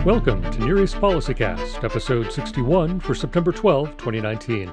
Welcome 0.00 0.42
to 0.50 0.58
Near 0.58 0.82
East 0.82 0.96
Policycast, 0.96 1.84
episode 1.84 2.32
61 2.32 2.98
for 2.98 3.14
September 3.14 3.52
12, 3.52 3.96
2019. 3.98 4.72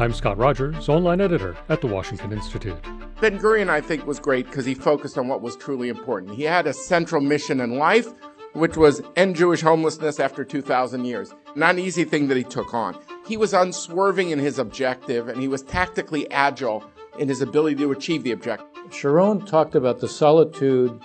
I'm 0.00 0.14
Scott 0.14 0.38
Rogers, 0.38 0.88
online 0.88 1.20
editor 1.20 1.54
at 1.68 1.82
the 1.82 1.86
Washington 1.86 2.32
Institute. 2.32 2.82
Ben 3.20 3.38
Gurion, 3.38 3.68
I 3.68 3.82
think, 3.82 4.06
was 4.06 4.18
great 4.18 4.46
because 4.46 4.64
he 4.64 4.74
focused 4.74 5.18
on 5.18 5.28
what 5.28 5.42
was 5.42 5.54
truly 5.54 5.90
important. 5.90 6.34
He 6.34 6.44
had 6.44 6.66
a 6.66 6.72
central 6.72 7.20
mission 7.20 7.60
in 7.60 7.76
life, 7.76 8.08
which 8.54 8.78
was 8.78 9.02
end 9.16 9.36
Jewish 9.36 9.60
homelessness 9.60 10.18
after 10.18 10.44
2,000 10.44 11.04
years. 11.04 11.34
Not 11.54 11.74
an 11.74 11.80
easy 11.80 12.04
thing 12.04 12.28
that 12.28 12.38
he 12.38 12.44
took 12.44 12.72
on. 12.72 12.98
He 13.26 13.36
was 13.36 13.52
unswerving 13.52 14.30
in 14.30 14.38
his 14.38 14.58
objective, 14.58 15.28
and 15.28 15.38
he 15.38 15.48
was 15.48 15.62
tactically 15.62 16.30
agile 16.30 16.82
in 17.18 17.28
his 17.28 17.42
ability 17.42 17.76
to 17.76 17.92
achieve 17.92 18.22
the 18.22 18.32
objective. 18.32 18.66
Sharon 18.90 19.44
talked 19.44 19.74
about 19.74 20.00
the 20.00 20.08
solitude 20.08 20.98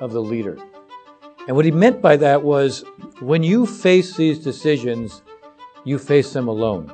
of 0.00 0.12
the 0.12 0.22
leader. 0.22 0.58
And 1.46 1.54
what 1.54 1.64
he 1.64 1.70
meant 1.70 2.02
by 2.02 2.16
that 2.16 2.42
was 2.42 2.84
when 3.20 3.42
you 3.42 3.66
face 3.66 4.16
these 4.16 4.38
decisions, 4.38 5.22
you 5.84 5.98
face 5.98 6.32
them 6.32 6.48
alone. 6.48 6.92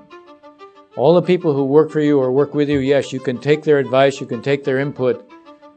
All 0.94 1.14
the 1.14 1.22
people 1.22 1.54
who 1.54 1.64
work 1.64 1.90
for 1.90 2.00
you 2.00 2.18
or 2.20 2.30
work 2.30 2.52
with 2.52 2.68
you, 2.68 2.78
yes, 2.78 3.12
you 3.12 3.20
can 3.20 3.38
take 3.38 3.62
their 3.62 3.78
advice, 3.78 4.20
you 4.20 4.26
can 4.26 4.42
take 4.42 4.64
their 4.64 4.78
input, 4.78 5.26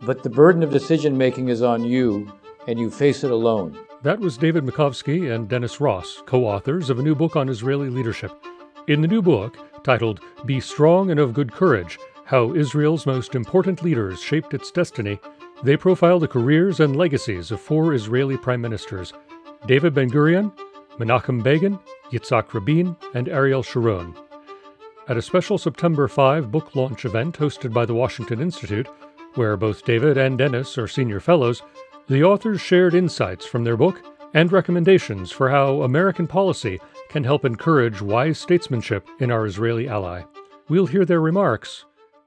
but 0.01 0.23
the 0.23 0.29
burden 0.29 0.61
of 0.61 0.71
decision 0.71 1.17
making 1.17 1.47
is 1.47 1.61
on 1.61 1.85
you, 1.85 2.31
and 2.67 2.77
you 2.77 2.91
face 2.91 3.23
it 3.23 3.31
alone. 3.31 3.79
That 4.03 4.19
was 4.19 4.37
David 4.37 4.65
Makovsky 4.65 5.33
and 5.33 5.47
Dennis 5.47 5.79
Ross, 5.79 6.21
co 6.25 6.45
authors 6.45 6.89
of 6.89 6.99
a 6.99 7.01
new 7.01 7.15
book 7.15 7.37
on 7.37 7.47
Israeli 7.47 7.89
leadership. 7.89 8.31
In 8.87 9.01
the 9.01 9.07
new 9.07 9.21
book, 9.21 9.57
titled 9.83 10.19
Be 10.45 10.59
Strong 10.59 11.11
and 11.11 11.19
of 11.19 11.33
Good 11.33 11.53
Courage 11.53 11.97
How 12.25 12.53
Israel's 12.53 13.05
Most 13.05 13.35
Important 13.35 13.83
Leaders 13.83 14.21
Shaped 14.21 14.53
Its 14.53 14.69
Destiny, 14.69 15.17
they 15.63 15.77
profile 15.77 16.19
the 16.19 16.27
careers 16.27 16.79
and 16.79 16.95
legacies 16.95 17.51
of 17.51 17.61
four 17.61 17.93
Israeli 17.93 18.37
prime 18.37 18.61
ministers 18.61 19.13
David 19.65 19.93
Ben 19.93 20.09
Gurion, 20.09 20.51
Menachem 20.99 21.41
Begin, 21.41 21.79
Yitzhak 22.11 22.53
Rabin, 22.53 22.95
and 23.13 23.29
Ariel 23.29 23.63
Sharon. 23.63 24.13
At 25.07 25.17
a 25.17 25.21
special 25.21 25.57
September 25.57 26.07
5 26.07 26.51
book 26.51 26.75
launch 26.75 27.05
event 27.05 27.37
hosted 27.37 27.73
by 27.73 27.85
the 27.85 27.93
Washington 27.93 28.41
Institute, 28.41 28.87
where 29.35 29.57
both 29.57 29.85
David 29.85 30.17
and 30.17 30.37
Dennis 30.37 30.77
are 30.77 30.87
senior 30.87 31.19
fellows, 31.19 31.61
the 32.07 32.23
authors 32.23 32.61
shared 32.61 32.93
insights 32.93 33.45
from 33.45 33.63
their 33.63 33.77
book 33.77 34.03
and 34.35 34.51
recommendations 34.51 35.31
for 35.31 35.49
how 35.49 35.81
American 35.81 36.27
policy 36.27 36.79
can 37.09 37.23
help 37.23 37.45
encourage 37.45 38.01
wise 38.01 38.37
statesmanship 38.37 39.07
in 39.19 39.31
our 39.31 39.47
Israeli 39.47 39.87
ally. 39.87 40.21
We'll 40.69 40.87
hear 40.87 41.05
their 41.05 41.21
remarks 41.21 41.85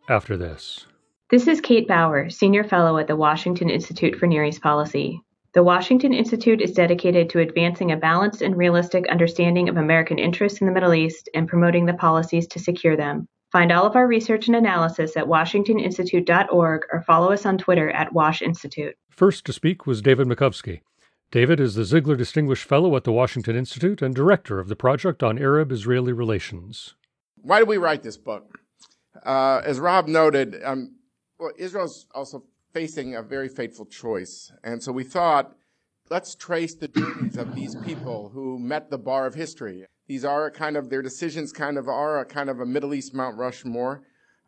after 0.08 0.36
this. 0.36 0.87
This 1.30 1.46
is 1.46 1.60
Kate 1.60 1.86
Bauer, 1.86 2.30
Senior 2.30 2.64
Fellow 2.64 2.96
at 2.96 3.06
the 3.06 3.14
Washington 3.14 3.68
Institute 3.68 4.16
for 4.16 4.26
Near 4.26 4.44
East 4.44 4.62
Policy. 4.62 5.20
The 5.52 5.62
Washington 5.62 6.14
Institute 6.14 6.62
is 6.62 6.72
dedicated 6.72 7.28
to 7.28 7.40
advancing 7.40 7.92
a 7.92 7.98
balanced 7.98 8.40
and 8.40 8.56
realistic 8.56 9.06
understanding 9.08 9.68
of 9.68 9.76
American 9.76 10.18
interests 10.18 10.62
in 10.62 10.66
the 10.66 10.72
Middle 10.72 10.94
East 10.94 11.28
and 11.34 11.46
promoting 11.46 11.84
the 11.84 11.92
policies 11.92 12.46
to 12.46 12.58
secure 12.58 12.96
them. 12.96 13.28
Find 13.52 13.70
all 13.70 13.84
of 13.84 13.94
our 13.94 14.06
research 14.06 14.46
and 14.46 14.56
analysis 14.56 15.18
at 15.18 15.26
washingtoninstitute.org 15.26 16.82
or 16.90 17.02
follow 17.02 17.30
us 17.30 17.44
on 17.44 17.58
Twitter 17.58 17.90
at 17.90 18.14
Wash 18.14 18.40
Institute. 18.40 18.96
First 19.10 19.44
to 19.44 19.52
speak 19.52 19.86
was 19.86 20.00
David 20.00 20.28
Makovsky. 20.28 20.80
David 21.30 21.60
is 21.60 21.74
the 21.74 21.84
Ziegler 21.84 22.16
Distinguished 22.16 22.64
Fellow 22.64 22.96
at 22.96 23.04
the 23.04 23.12
Washington 23.12 23.54
Institute 23.54 24.00
and 24.00 24.14
director 24.14 24.58
of 24.58 24.68
the 24.68 24.76
Project 24.76 25.22
on 25.22 25.38
Arab 25.38 25.72
Israeli 25.72 26.14
Relations. 26.14 26.94
Why 27.42 27.58
did 27.58 27.68
we 27.68 27.76
write 27.76 28.02
this 28.02 28.16
book? 28.16 28.60
Uh, 29.26 29.60
as 29.62 29.78
Rob 29.78 30.08
noted, 30.08 30.56
um, 30.64 30.94
well, 31.38 31.52
Israel's 31.56 32.06
also 32.14 32.44
facing 32.72 33.14
a 33.14 33.22
very 33.22 33.48
fateful 33.48 33.86
choice. 33.86 34.52
And 34.64 34.82
so 34.82 34.92
we 34.92 35.04
thought, 35.04 35.54
let's 36.10 36.34
trace 36.34 36.74
the 36.74 36.88
journeys 36.88 37.36
of 37.36 37.54
these 37.54 37.76
people 37.84 38.30
who 38.32 38.58
met 38.58 38.90
the 38.90 38.98
bar 38.98 39.26
of 39.26 39.34
history. 39.34 39.84
These 40.06 40.24
are 40.24 40.50
kind 40.50 40.76
of, 40.76 40.88
their 40.88 41.02
decisions 41.02 41.52
kind 41.52 41.78
of 41.78 41.88
are 41.88 42.20
a 42.20 42.24
kind 42.24 42.50
of 42.50 42.60
a 42.60 42.66
Middle 42.66 42.94
East 42.94 43.14
Mount 43.14 43.36
Rushmore. 43.36 44.02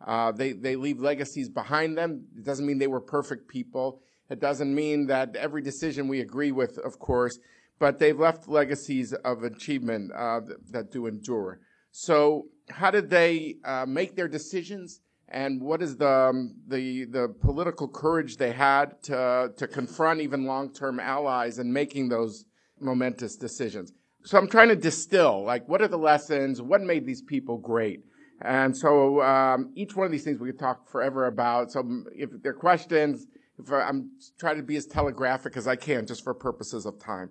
Uh, 0.07 0.33
they, 0.33 0.53
they 0.53 0.77
leave 0.77 0.99
legacies 0.99 1.49
behind 1.49 1.97
them. 1.97 2.25
It 2.37 2.45
doesn't 2.45 2.67
mean 2.67 2.79
they 2.79 2.87
were 2.87 3.01
perfect 3.01 3.49
people. 3.49 4.01
It 4.31 4.41
doesn't 4.41 4.75
mean 4.75 5.07
that 5.07 5.37
every 5.37 5.61
decision 5.61 6.09
we 6.09 6.21
agree 6.21 6.53
with, 6.53 6.79
of 6.79 6.99
course, 6.99 7.39
but 7.79 7.99
they've 7.99 8.19
left 8.19 8.49
legacies 8.49 9.13
of 9.13 9.43
achievement 9.43 10.13
uh, 10.13 10.41
that, 10.41 10.73
that, 10.73 10.93
do 10.93 11.07
endure. 11.07 11.61
So, 11.91 12.47
how 12.69 12.91
did 12.91 13.11
they 13.11 13.57
uh, 13.65 13.87
make 13.87 14.15
their 14.15 14.29
decisions? 14.29 15.01
And 15.31 15.61
what 15.61 15.81
is 15.81 15.97
the, 15.97 16.09
um, 16.09 16.55
the, 16.67 17.05
the 17.05 17.35
political 17.41 17.87
courage 17.87 18.37
they 18.37 18.53
had 18.53 19.03
to, 19.05 19.53
to 19.57 19.67
confront 19.69 20.21
even 20.21 20.45
long-term 20.45 20.99
allies 20.99 21.59
in 21.59 21.73
making 21.73 22.09
those 22.09 22.47
momentous 22.81 23.37
decisions. 23.37 23.93
So 24.25 24.39
I'm 24.39 24.49
trying 24.49 24.69
to 24.69 24.77
distill, 24.77 25.45
like, 25.45 25.69
what 25.69 25.81
are 25.81 25.89
the 25.89 25.97
lessons? 25.97 26.61
What 26.61 26.83
made 26.83 27.07
these 27.07 27.23
people 27.23 27.59
great? 27.59 28.05
And 28.43 28.77
so 28.77 29.23
um, 29.23 29.71
each 29.75 29.95
one 29.95 30.07
of 30.07 30.13
these 30.13 30.25
things 30.25 30.41
we 30.41 30.51
could 30.51 30.59
talk 30.59 30.89
forever 30.91 31.27
about. 31.27 31.71
So 31.71 32.05
if 32.15 32.31
there 32.43 32.53
are 32.53 32.55
questions, 32.55 33.27
if 33.59 33.71
I'm 33.71 34.11
trying 34.39 34.57
to 34.57 34.63
be 34.63 34.77
as 34.77 34.87
telegraphic 34.87 35.57
as 35.57 35.69
I 35.69 35.77
can, 35.77 36.07
just 36.07 36.25
for 36.25 36.35
purposes 36.35 36.87
of 36.87 36.99
time. 36.99 37.31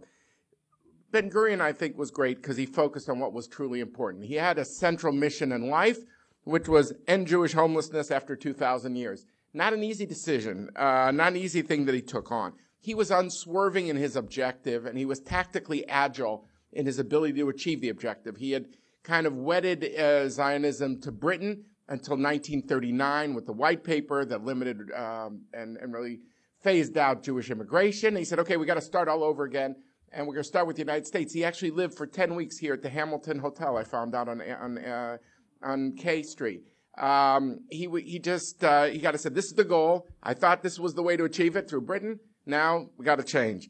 Ben 1.12 1.30
Gurion, 1.30 1.60
I 1.60 1.74
think, 1.74 1.98
was 1.98 2.12
great 2.12 2.38
because 2.38 2.58
he 2.58 2.68
focused 2.68 3.10
on 3.10 3.20
what 3.20 3.34
was 3.34 3.48
truly 3.48 3.80
important. 3.80 4.26
He 4.26 4.36
had 4.36 4.60
a 4.60 4.66
central 4.66 5.12
mission 5.12 5.52
in 5.52 5.70
life, 5.70 5.98
which 6.44 6.68
was 6.68 6.94
end 7.08 7.28
Jewish 7.28 7.54
homelessness 7.54 8.12
after 8.12 8.36
2,000 8.36 8.96
years. 8.96 9.26
Not 9.54 9.74
an 9.74 9.84
easy 9.84 10.06
decision, 10.06 10.70
uh, 10.76 11.12
not 11.12 11.32
an 11.32 11.38
easy 11.38 11.62
thing 11.62 11.86
that 11.86 11.96
he 11.96 12.02
took 12.02 12.32
on. 12.32 12.54
He 12.80 12.94
was 12.94 13.12
unswerving 13.12 13.88
in 13.88 13.98
his 13.98 14.16
objective, 14.16 14.86
and 14.86 14.98
he 14.98 15.06
was 15.06 15.20
tactically 15.20 15.88
agile 15.88 16.46
in 16.72 16.86
his 16.86 17.00
ability 17.00 17.34
to 17.40 17.50
achieve 17.50 17.82
the 17.82 17.90
objective. 17.90 18.38
He 18.38 18.52
had 18.52 18.68
kind 19.04 19.26
of 19.26 19.36
wedded 19.36 19.84
uh, 19.98 20.30
Zionism 20.30 21.02
to 21.02 21.12
Britain 21.12 21.66
until 21.88 22.16
1939 22.16 23.34
with 23.34 23.48
the 23.48 23.54
white 23.54 23.84
paper 23.84 24.24
that 24.24 24.44
limited 24.44 24.92
um, 24.92 25.42
and, 25.54 25.78
and 25.78 25.92
really 25.92 26.20
phased 26.62 26.98
out 26.98 27.24
Jewish 27.24 27.50
immigration. 27.50 28.16
He 28.16 28.24
said, 28.24 28.40
okay, 28.40 28.58
we 28.58 28.66
got 28.66 28.76
to 28.76 28.82
start 28.82 29.08
all 29.08 29.24
over 29.24 29.44
again, 29.44 29.76
and 30.12 30.28
we're 30.28 30.34
going 30.34 30.44
to 30.44 30.48
start 30.48 30.68
with 30.68 30.76
the 30.76 30.82
United 30.82 31.08
States. 31.08 31.34
He 31.34 31.44
actually 31.44 31.72
lived 31.72 31.96
for 31.96 32.06
10 32.06 32.36
weeks 32.36 32.58
here 32.58 32.74
at 32.74 32.84
the 32.84 32.90
Hamilton 32.90 33.40
Hotel, 33.40 33.78
I 33.78 33.84
found 33.84 34.14
out 34.14 34.30
on, 34.30 34.42
on 34.42 34.78
uh, 34.78 35.18
on 35.62 35.94
K 35.94 36.24
Street. 36.24 36.64
Um, 36.98 37.62
he 37.70 37.88
he 38.02 38.20
just 38.20 38.64
uh, 38.64 38.86
he 38.86 39.00
got 39.00 39.12
to 39.12 39.18
say 39.18 39.30
this 39.30 39.46
is 39.46 39.54
the 39.54 39.64
goal. 39.64 40.08
I 40.22 40.34
thought 40.34 40.64
this 40.64 40.80
was 40.80 40.94
the 40.94 41.04
way 41.04 41.16
to 41.18 41.24
achieve 41.24 41.56
it 41.56 41.70
through 41.70 41.82
Britain. 41.82 42.20
Now 42.46 42.90
we 42.98 43.06
got 43.06 43.18
to 43.18 43.24
change. 43.24 43.70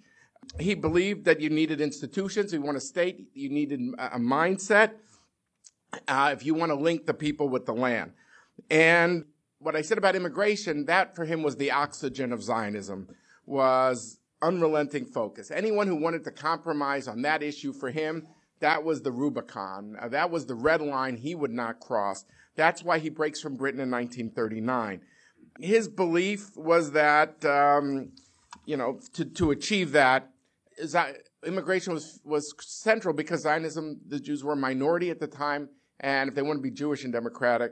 He 0.59 0.73
believed 0.73 1.25
that 1.25 1.39
you 1.39 1.49
needed 1.49 1.79
institutions. 1.81 2.53
You 2.53 2.61
want 2.61 2.77
a 2.77 2.81
state. 2.81 3.27
You 3.33 3.49
needed 3.49 3.79
a 3.97 4.17
mindset. 4.17 4.93
Uh, 6.07 6.31
if 6.33 6.45
you 6.45 6.53
want 6.53 6.71
to 6.71 6.75
link 6.75 7.05
the 7.05 7.13
people 7.13 7.49
with 7.49 7.65
the 7.65 7.73
land, 7.73 8.13
and 8.69 9.25
what 9.59 9.75
I 9.75 9.81
said 9.81 9.97
about 9.97 10.15
immigration, 10.15 10.85
that 10.85 11.15
for 11.15 11.25
him 11.25 11.43
was 11.43 11.57
the 11.57 11.71
oxygen 11.71 12.31
of 12.31 12.41
Zionism, 12.41 13.09
was 13.45 14.19
unrelenting 14.41 15.05
focus. 15.05 15.51
Anyone 15.51 15.87
who 15.87 15.95
wanted 15.95 16.23
to 16.23 16.31
compromise 16.31 17.07
on 17.07 17.23
that 17.23 17.43
issue 17.43 17.73
for 17.73 17.91
him 17.91 18.27
that 18.59 18.83
was 18.83 19.01
the 19.01 19.11
Rubicon. 19.11 19.95
Uh, 19.99 20.09
that 20.09 20.29
was 20.31 20.45
the 20.45 20.55
red 20.55 20.81
line 20.81 21.17
he 21.17 21.35
would 21.35 21.51
not 21.51 21.79
cross. 21.79 22.25
That's 22.55 22.83
why 22.83 22.99
he 22.99 23.09
breaks 23.09 23.39
from 23.39 23.55
Britain 23.55 23.79
in 23.79 23.89
1939. 23.89 25.01
His 25.59 25.87
belief 25.87 26.55
was 26.55 26.91
that, 26.91 27.43
um, 27.45 28.11
you 28.65 28.77
know, 28.77 28.99
to, 29.13 29.25
to 29.25 29.51
achieve 29.51 29.91
that, 29.93 30.29
immigration 31.45 31.93
was, 31.93 32.19
was 32.23 32.53
central 32.59 33.13
because 33.13 33.41
Zionism, 33.41 33.99
the 34.07 34.19
Jews 34.19 34.43
were 34.43 34.53
a 34.53 34.57
minority 34.57 35.09
at 35.09 35.19
the 35.19 35.27
time, 35.27 35.69
and 35.99 36.29
if 36.29 36.35
they 36.35 36.41
want 36.41 36.57
to 36.57 36.63
be 36.63 36.71
Jewish 36.71 37.03
and 37.03 37.13
democratic, 37.13 37.71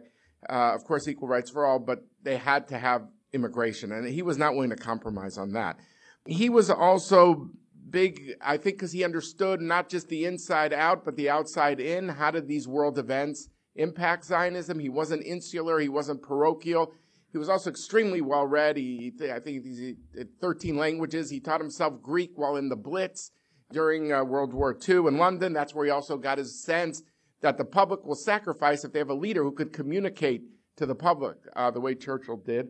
uh, 0.49 0.73
of 0.73 0.83
course, 0.83 1.07
equal 1.07 1.27
rights 1.27 1.49
for 1.49 1.65
all, 1.65 1.79
but 1.79 2.05
they 2.23 2.37
had 2.37 2.67
to 2.69 2.77
have 2.77 3.03
immigration, 3.33 3.91
and 3.91 4.07
he 4.07 4.21
was 4.21 4.37
not 4.37 4.53
willing 4.53 4.69
to 4.69 4.75
compromise 4.75 5.37
on 5.37 5.53
that. 5.53 5.77
He 6.25 6.49
was 6.49 6.69
also 6.69 7.49
big, 7.89 8.33
I 8.41 8.57
think, 8.57 8.77
because 8.77 8.91
he 8.91 9.03
understood 9.03 9.61
not 9.61 9.89
just 9.89 10.09
the 10.09 10.25
inside 10.25 10.73
out, 10.73 11.05
but 11.05 11.15
the 11.15 11.29
outside 11.29 11.79
in. 11.79 12.09
How 12.09 12.31
did 12.31 12.47
these 12.47 12.67
world 12.67 12.97
events 12.97 13.49
impact 13.75 14.25
Zionism? 14.25 14.79
He 14.79 14.89
wasn't 14.89 15.25
insular, 15.25 15.79
he 15.79 15.89
wasn't 15.89 16.21
parochial. 16.21 16.93
He 17.31 17.37
was 17.37 17.49
also 17.49 17.69
extremely 17.69 18.21
well 18.21 18.45
read. 18.45 18.77
He, 18.77 19.13
I 19.31 19.39
think 19.39 19.65
he's 19.65 19.95
13 20.41 20.77
languages. 20.77 21.29
He 21.29 21.39
taught 21.39 21.59
himself 21.59 22.01
Greek 22.01 22.31
while 22.35 22.55
in 22.55 22.69
the 22.69 22.75
Blitz 22.75 23.31
during 23.71 24.13
uh, 24.13 24.23
World 24.23 24.53
War 24.53 24.77
II 24.87 25.07
in 25.07 25.17
London. 25.17 25.53
That's 25.53 25.75
where 25.75 25.85
he 25.85 25.91
also 25.91 26.17
got 26.17 26.37
his 26.37 26.63
sense 26.63 27.03
that 27.41 27.57
the 27.57 27.65
public 27.65 28.05
will 28.05 28.15
sacrifice 28.15 28.83
if 28.83 28.93
they 28.93 28.99
have 28.99 29.09
a 29.09 29.13
leader 29.13 29.43
who 29.43 29.51
could 29.51 29.73
communicate 29.73 30.43
to 30.77 30.85
the 30.85 30.95
public 30.95 31.37
uh, 31.55 31.69
the 31.69 31.81
way 31.81 31.95
Churchill 31.95 32.37
did. 32.37 32.69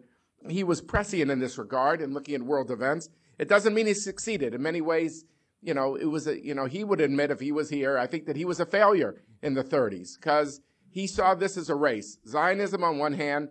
He 0.49 0.63
was 0.63 0.81
prescient 0.81 1.31
in 1.31 1.39
this 1.39 1.57
regard 1.57 2.01
in 2.01 2.13
looking 2.13 2.35
at 2.35 2.41
world 2.41 2.71
events. 2.71 3.09
It 3.37 3.47
doesn't 3.49 3.73
mean 3.73 3.87
he 3.87 3.93
succeeded. 3.93 4.53
In 4.53 4.61
many 4.61 4.81
ways, 4.81 5.25
you 5.61 5.73
know, 5.73 5.95
it 5.95 6.05
was 6.05 6.27
a, 6.27 6.43
you 6.43 6.55
know, 6.55 6.65
he 6.65 6.83
would 6.83 7.01
admit 7.01 7.31
if 7.31 7.39
he 7.39 7.51
was 7.51 7.69
here, 7.69 7.97
I 7.97 8.07
think 8.07 8.25
that 8.25 8.35
he 8.35 8.45
was 8.45 8.59
a 8.59 8.65
failure 8.65 9.21
in 9.41 9.53
the 9.53 9.63
30s 9.63 10.15
because 10.19 10.61
he 10.89 11.07
saw 11.07 11.35
this 11.35 11.57
as 11.57 11.69
a 11.69 11.75
race. 11.75 12.17
Zionism 12.27 12.83
on 12.83 12.97
one 12.97 13.13
hand 13.13 13.49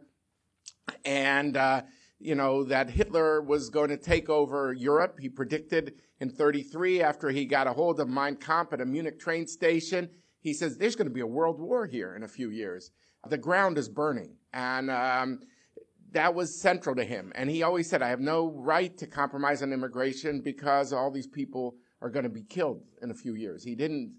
and 1.04 1.56
uh, 1.56 1.82
you 2.18 2.34
know, 2.34 2.64
that 2.64 2.90
Hitler 2.90 3.42
was 3.42 3.68
going 3.68 3.90
to 3.90 3.96
take 3.96 4.28
over 4.28 4.72
Europe. 4.72 5.18
He 5.20 5.28
predicted 5.28 5.94
in 6.20 6.30
33 6.30 7.02
after 7.02 7.30
he 7.30 7.44
got 7.44 7.66
a 7.66 7.72
hold 7.72 8.00
of 8.00 8.08
Mein 8.08 8.36
Kampf 8.36 8.72
at 8.72 8.80
a 8.80 8.86
Munich 8.86 9.18
train 9.18 9.46
station. 9.46 10.08
He 10.40 10.54
says, 10.54 10.78
there's 10.78 10.96
going 10.96 11.08
to 11.08 11.14
be 11.14 11.20
a 11.20 11.26
world 11.26 11.60
war 11.60 11.86
here 11.86 12.14
in 12.14 12.22
a 12.22 12.28
few 12.28 12.50
years. 12.50 12.90
The 13.28 13.38
ground 13.38 13.76
is 13.76 13.88
burning. 13.88 14.36
And, 14.52 14.90
um, 14.90 15.40
that 16.16 16.34
was 16.34 16.58
central 16.58 16.96
to 16.96 17.04
him. 17.04 17.30
And 17.34 17.50
he 17.50 17.62
always 17.62 17.90
said, 17.90 18.00
I 18.00 18.08
have 18.08 18.20
no 18.20 18.50
right 18.52 18.96
to 18.96 19.06
compromise 19.06 19.62
on 19.62 19.70
immigration 19.70 20.40
because 20.40 20.94
all 20.94 21.10
these 21.10 21.26
people 21.26 21.74
are 22.00 22.08
going 22.08 22.22
to 22.22 22.30
be 22.30 22.42
killed 22.42 22.80
in 23.02 23.10
a 23.10 23.14
few 23.14 23.34
years. 23.34 23.62
He 23.62 23.74
didn't 23.74 24.14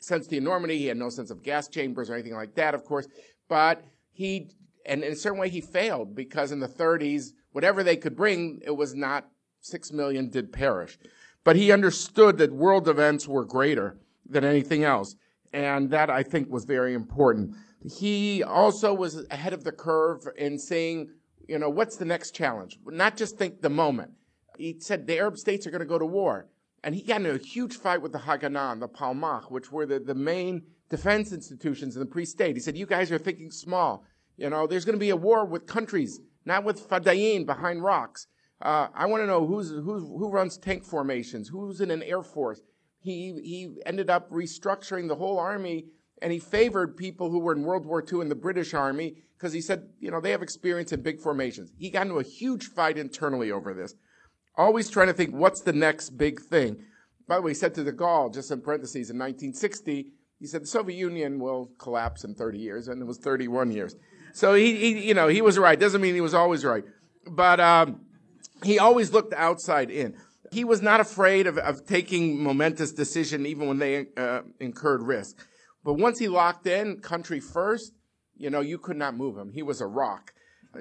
sense 0.00 0.26
the 0.26 0.38
enormity. 0.38 0.76
He 0.76 0.86
had 0.86 0.96
no 0.96 1.08
sense 1.08 1.30
of 1.30 1.44
gas 1.44 1.68
chambers 1.68 2.10
or 2.10 2.14
anything 2.14 2.34
like 2.34 2.56
that, 2.56 2.74
of 2.74 2.84
course. 2.84 3.06
But 3.48 3.84
he, 4.10 4.50
and 4.86 5.04
in 5.04 5.12
a 5.12 5.16
certain 5.16 5.38
way, 5.38 5.48
he 5.48 5.60
failed 5.60 6.16
because 6.16 6.50
in 6.50 6.58
the 6.58 6.66
30s, 6.66 7.30
whatever 7.52 7.84
they 7.84 7.96
could 7.96 8.16
bring, 8.16 8.60
it 8.64 8.76
was 8.76 8.96
not 8.96 9.28
six 9.60 9.92
million 9.92 10.28
did 10.28 10.52
perish. 10.52 10.98
But 11.44 11.54
he 11.54 11.70
understood 11.70 12.38
that 12.38 12.50
world 12.50 12.88
events 12.88 13.28
were 13.28 13.44
greater 13.44 13.98
than 14.28 14.44
anything 14.44 14.82
else. 14.82 15.14
And 15.52 15.90
that 15.90 16.10
I 16.10 16.24
think 16.24 16.50
was 16.50 16.64
very 16.64 16.92
important. 16.92 17.54
He 17.88 18.42
also 18.42 18.92
was 18.92 19.24
ahead 19.30 19.52
of 19.52 19.62
the 19.62 19.70
curve 19.70 20.26
in 20.36 20.58
saying, 20.58 21.10
you 21.48 21.58
know, 21.58 21.70
what's 21.70 21.96
the 21.96 22.04
next 22.04 22.32
challenge? 22.32 22.78
Not 22.86 23.16
just 23.16 23.36
think 23.38 23.62
the 23.62 23.70
moment. 23.70 24.12
He 24.58 24.76
said 24.80 25.06
the 25.06 25.18
Arab 25.18 25.38
states 25.38 25.66
are 25.66 25.70
going 25.70 25.80
to 25.80 25.86
go 25.86 25.98
to 25.98 26.06
war. 26.06 26.48
And 26.82 26.94
he 26.94 27.02
got 27.02 27.16
into 27.16 27.34
a 27.34 27.38
huge 27.38 27.76
fight 27.76 28.00
with 28.00 28.12
the 28.12 28.18
Haganah, 28.18 28.72
and 28.72 28.82
the 28.82 28.88
Palmach, 28.88 29.50
which 29.50 29.72
were 29.72 29.86
the, 29.86 29.98
the 29.98 30.14
main 30.14 30.62
defense 30.88 31.32
institutions 31.32 31.96
in 31.96 32.00
the 32.00 32.06
pre-state. 32.06 32.54
He 32.54 32.60
said, 32.60 32.76
you 32.76 32.86
guys 32.86 33.10
are 33.10 33.18
thinking 33.18 33.50
small. 33.50 34.04
You 34.36 34.50
know, 34.50 34.66
there's 34.66 34.84
going 34.84 34.94
to 34.94 35.00
be 35.00 35.10
a 35.10 35.16
war 35.16 35.44
with 35.44 35.66
countries, 35.66 36.20
not 36.44 36.64
with 36.64 36.88
fadayin 36.88 37.44
behind 37.44 37.82
rocks. 37.82 38.28
Uh, 38.62 38.88
I 38.94 39.06
want 39.06 39.22
to 39.22 39.26
know 39.26 39.46
who's, 39.46 39.70
who's, 39.70 40.02
who 40.02 40.30
runs 40.30 40.58
tank 40.58 40.84
formations, 40.84 41.48
who's 41.48 41.80
in 41.80 41.90
an 41.90 42.02
air 42.02 42.22
force. 42.22 42.60
He, 43.00 43.38
he 43.42 43.74
ended 43.84 44.08
up 44.08 44.30
restructuring 44.30 45.08
the 45.08 45.16
whole 45.16 45.38
army 45.38 45.86
and 46.22 46.32
he 46.32 46.38
favored 46.38 46.96
people 46.96 47.30
who 47.30 47.40
were 47.40 47.52
in 47.52 47.62
World 47.62 47.84
War 47.84 48.02
II 48.10 48.20
in 48.20 48.28
the 48.28 48.34
British 48.34 48.74
Army 48.74 49.16
because 49.36 49.52
he 49.52 49.60
said, 49.60 49.88
you 50.00 50.10
know, 50.10 50.20
they 50.20 50.30
have 50.30 50.42
experience 50.42 50.92
in 50.92 51.02
big 51.02 51.20
formations. 51.20 51.70
He 51.78 51.90
got 51.90 52.02
into 52.02 52.18
a 52.18 52.22
huge 52.22 52.66
fight 52.66 52.98
internally 52.98 53.50
over 53.52 53.74
this 53.74 53.94
always 54.56 54.88
trying 54.88 55.08
to 55.08 55.12
think 55.12 55.34
what's 55.34 55.60
the 55.60 55.72
next 55.72 56.10
big 56.10 56.40
thing. 56.40 56.84
By 57.28 57.36
the 57.36 57.42
way, 57.42 57.50
he 57.50 57.54
said 57.54 57.74
to 57.74 57.84
de 57.84 57.92
Gaulle, 57.92 58.32
just 58.32 58.50
in 58.50 58.60
parentheses, 58.60 59.10
in 59.10 59.18
1960, 59.18 60.06
he 60.38 60.46
said 60.46 60.62
the 60.62 60.66
Soviet 60.66 60.96
Union 60.96 61.38
will 61.38 61.70
collapse 61.78 62.24
in 62.24 62.34
30 62.34 62.58
years, 62.58 62.88
and 62.88 63.00
it 63.00 63.04
was 63.04 63.18
31 63.18 63.72
years. 63.72 63.96
So 64.32 64.54
he, 64.54 64.76
he 64.76 65.08
you 65.08 65.14
know, 65.14 65.28
he 65.28 65.42
was 65.42 65.58
right. 65.58 65.78
Doesn't 65.78 66.00
mean 66.00 66.14
he 66.14 66.20
was 66.20 66.34
always 66.34 66.64
right, 66.64 66.84
but 67.26 67.58
um, 67.58 68.02
he 68.62 68.78
always 68.78 69.12
looked 69.12 69.32
outside 69.34 69.90
in. 69.90 70.14
He 70.52 70.62
was 70.62 70.80
not 70.80 71.00
afraid 71.00 71.46
of, 71.46 71.58
of 71.58 71.86
taking 71.86 72.42
momentous 72.42 72.92
decision, 72.92 73.46
even 73.46 73.66
when 73.66 73.78
they 73.78 74.06
uh, 74.16 74.42
incurred 74.60 75.02
risk. 75.02 75.44
But 75.84 75.94
once 75.94 76.18
he 76.18 76.28
locked 76.28 76.66
in, 76.66 77.00
country 77.00 77.40
first, 77.40 77.92
you 78.36 78.50
know, 78.50 78.60
you 78.60 78.78
could 78.78 78.96
not 78.96 79.16
move 79.16 79.36
him. 79.36 79.52
He 79.52 79.62
was 79.62 79.80
a 79.80 79.86
rock. 79.86 80.32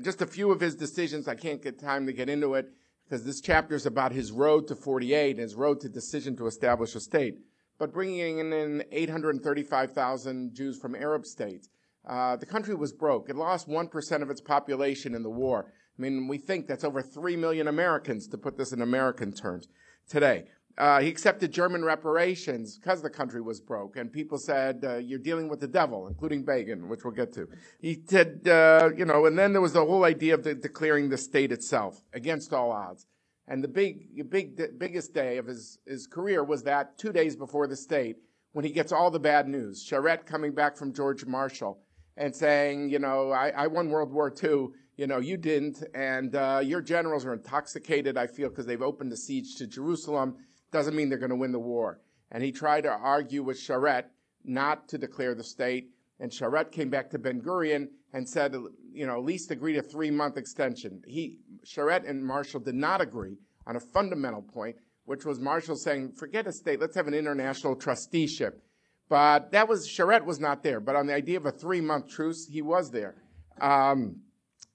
Just 0.01 0.21
a 0.21 0.27
few 0.27 0.51
of 0.51 0.59
his 0.59 0.75
decisions. 0.75 1.27
I 1.27 1.35
can't 1.35 1.61
get 1.61 1.79
time 1.79 2.05
to 2.05 2.13
get 2.13 2.29
into 2.29 2.55
it 2.55 2.71
because 3.05 3.23
this 3.23 3.39
chapter 3.39 3.75
is 3.75 3.85
about 3.85 4.11
his 4.11 4.31
road 4.31 4.67
to 4.67 4.75
48 4.75 5.31
and 5.31 5.39
his 5.39 5.55
road 5.55 5.79
to 5.81 5.89
decision 5.89 6.35
to 6.37 6.47
establish 6.47 6.95
a 6.95 6.99
state. 6.99 7.37
But 7.77 7.93
bringing 7.93 8.39
in 8.39 8.83
835,000 8.91 10.53
Jews 10.53 10.79
from 10.79 10.95
Arab 10.95 11.25
states, 11.25 11.69
uh, 12.07 12.35
the 12.35 12.45
country 12.45 12.75
was 12.75 12.93
broke. 12.93 13.29
It 13.29 13.35
lost 13.35 13.67
1% 13.67 14.21
of 14.21 14.29
its 14.29 14.41
population 14.41 15.15
in 15.15 15.23
the 15.23 15.29
war. 15.29 15.65
I 15.97 16.01
mean, 16.01 16.27
we 16.27 16.37
think 16.37 16.67
that's 16.67 16.83
over 16.83 17.01
3 17.01 17.35
million 17.35 17.67
Americans, 17.67 18.27
to 18.27 18.37
put 18.37 18.57
this 18.57 18.71
in 18.71 18.81
American 18.81 19.33
terms, 19.33 19.67
today. 20.09 20.45
Uh, 20.77 20.99
he 20.99 21.07
accepted 21.07 21.53
German 21.53 21.85
reparations 21.85 22.77
because 22.77 23.01
the 23.01 23.09
country 23.09 23.41
was 23.41 23.61
broke, 23.61 23.95
and 23.95 24.11
people 24.11 24.37
said, 24.37 24.83
uh, 24.83 24.97
"You're 24.97 25.19
dealing 25.19 25.47
with 25.47 25.61
the 25.61 25.67
devil," 25.67 26.07
including 26.07 26.43
Begin, 26.43 26.89
which 26.89 27.05
we'll 27.05 27.13
get 27.13 27.31
to. 27.33 27.47
He 27.79 28.01
said, 28.05 28.47
uh, 28.47 28.89
you 28.95 29.05
know, 29.05 29.25
and 29.25 29.39
then 29.39 29.53
there 29.53 29.61
was 29.61 29.73
the 29.73 29.85
whole 29.85 30.03
idea 30.03 30.33
of 30.33 30.43
the, 30.43 30.53
declaring 30.53 31.09
the 31.09 31.17
state 31.17 31.53
itself 31.53 32.03
against 32.13 32.51
all 32.51 32.71
odds. 32.71 33.05
And 33.47 33.63
the 33.63 33.67
big, 33.67 34.29
big, 34.29 34.79
biggest 34.79 35.13
day 35.13 35.37
of 35.37 35.45
his, 35.45 35.77
his 35.85 36.07
career 36.07 36.43
was 36.43 36.63
that 36.63 36.97
two 36.97 37.13
days 37.13 37.35
before 37.35 37.67
the 37.67 37.75
state, 37.75 38.17
when 38.53 38.65
he 38.65 38.71
gets 38.71 38.91
all 38.91 39.11
the 39.11 39.19
bad 39.19 39.47
news. 39.47 39.85
Sharett 39.85 40.25
coming 40.25 40.53
back 40.53 40.75
from 40.75 40.93
George 40.93 41.25
Marshall 41.25 41.77
and 42.17 42.35
saying, 42.35 42.89
you 42.89 42.99
know, 42.99 43.31
I, 43.31 43.49
I 43.49 43.67
won 43.67 43.89
World 43.89 44.11
War 44.11 44.33
II, 44.43 44.69
you 44.97 45.07
know, 45.07 45.19
you 45.19 45.37
didn't, 45.37 45.83
and 45.93 46.35
uh, 46.35 46.61
your 46.63 46.81
generals 46.81 47.25
are 47.25 47.33
intoxicated. 47.33 48.17
I 48.17 48.27
feel 48.27 48.49
because 48.49 48.65
they've 48.65 48.81
opened 48.81 49.11
the 49.11 49.17
siege 49.17 49.55
to 49.57 49.67
Jerusalem 49.67 50.37
doesn't 50.75 50.93
mean 50.93 51.07
they're 51.07 51.17
going 51.17 51.29
to 51.29 51.37
win 51.37 51.53
the 51.53 51.59
war. 51.59 52.01
And 52.31 52.43
he 52.43 52.51
tried 52.51 52.81
to 52.81 52.89
argue 52.89 53.43
with 53.43 53.57
Sharett 53.57 54.03
not 54.43 54.89
to 54.89 54.97
declare 54.97 55.33
the 55.33 55.43
state. 55.43 55.91
And 56.19 56.29
Sharett 56.29 56.69
came 56.73 56.89
back 56.89 57.09
to 57.11 57.17
Ben 57.17 57.41
Gurion 57.41 57.87
and 58.11 58.27
said, 58.27 58.53
you 58.91 59.07
know, 59.07 59.13
at 59.13 59.23
least 59.23 59.51
agree 59.51 59.71
to 59.73 59.81
three 59.81 60.11
month 60.11 60.35
extension. 60.35 61.01
He, 61.07 61.37
Sharett 61.65 62.09
and 62.09 62.21
Marshall 62.21 62.59
did 62.59 62.75
not 62.75 62.99
agree 62.99 63.37
on 63.65 63.77
a 63.77 63.79
fundamental 63.79 64.41
point, 64.41 64.75
which 65.05 65.23
was 65.23 65.39
Marshall 65.39 65.77
saying, 65.77 66.11
forget 66.11 66.45
a 66.45 66.51
state, 66.51 66.81
let's 66.81 66.95
have 66.95 67.07
an 67.07 67.13
international 67.13 67.77
trusteeship. 67.77 68.61
But 69.07 69.51
that 69.51 69.69
was, 69.69 69.87
Sharett 69.87 70.25
was 70.25 70.41
not 70.41 70.61
there. 70.61 70.81
But 70.81 70.97
on 70.97 71.07
the 71.07 71.13
idea 71.13 71.37
of 71.37 71.45
a 71.45 71.51
three 71.51 71.79
month 71.79 72.09
truce, 72.09 72.47
he 72.47 72.61
was 72.61 72.91
there. 72.91 73.15
Um, 73.61 74.17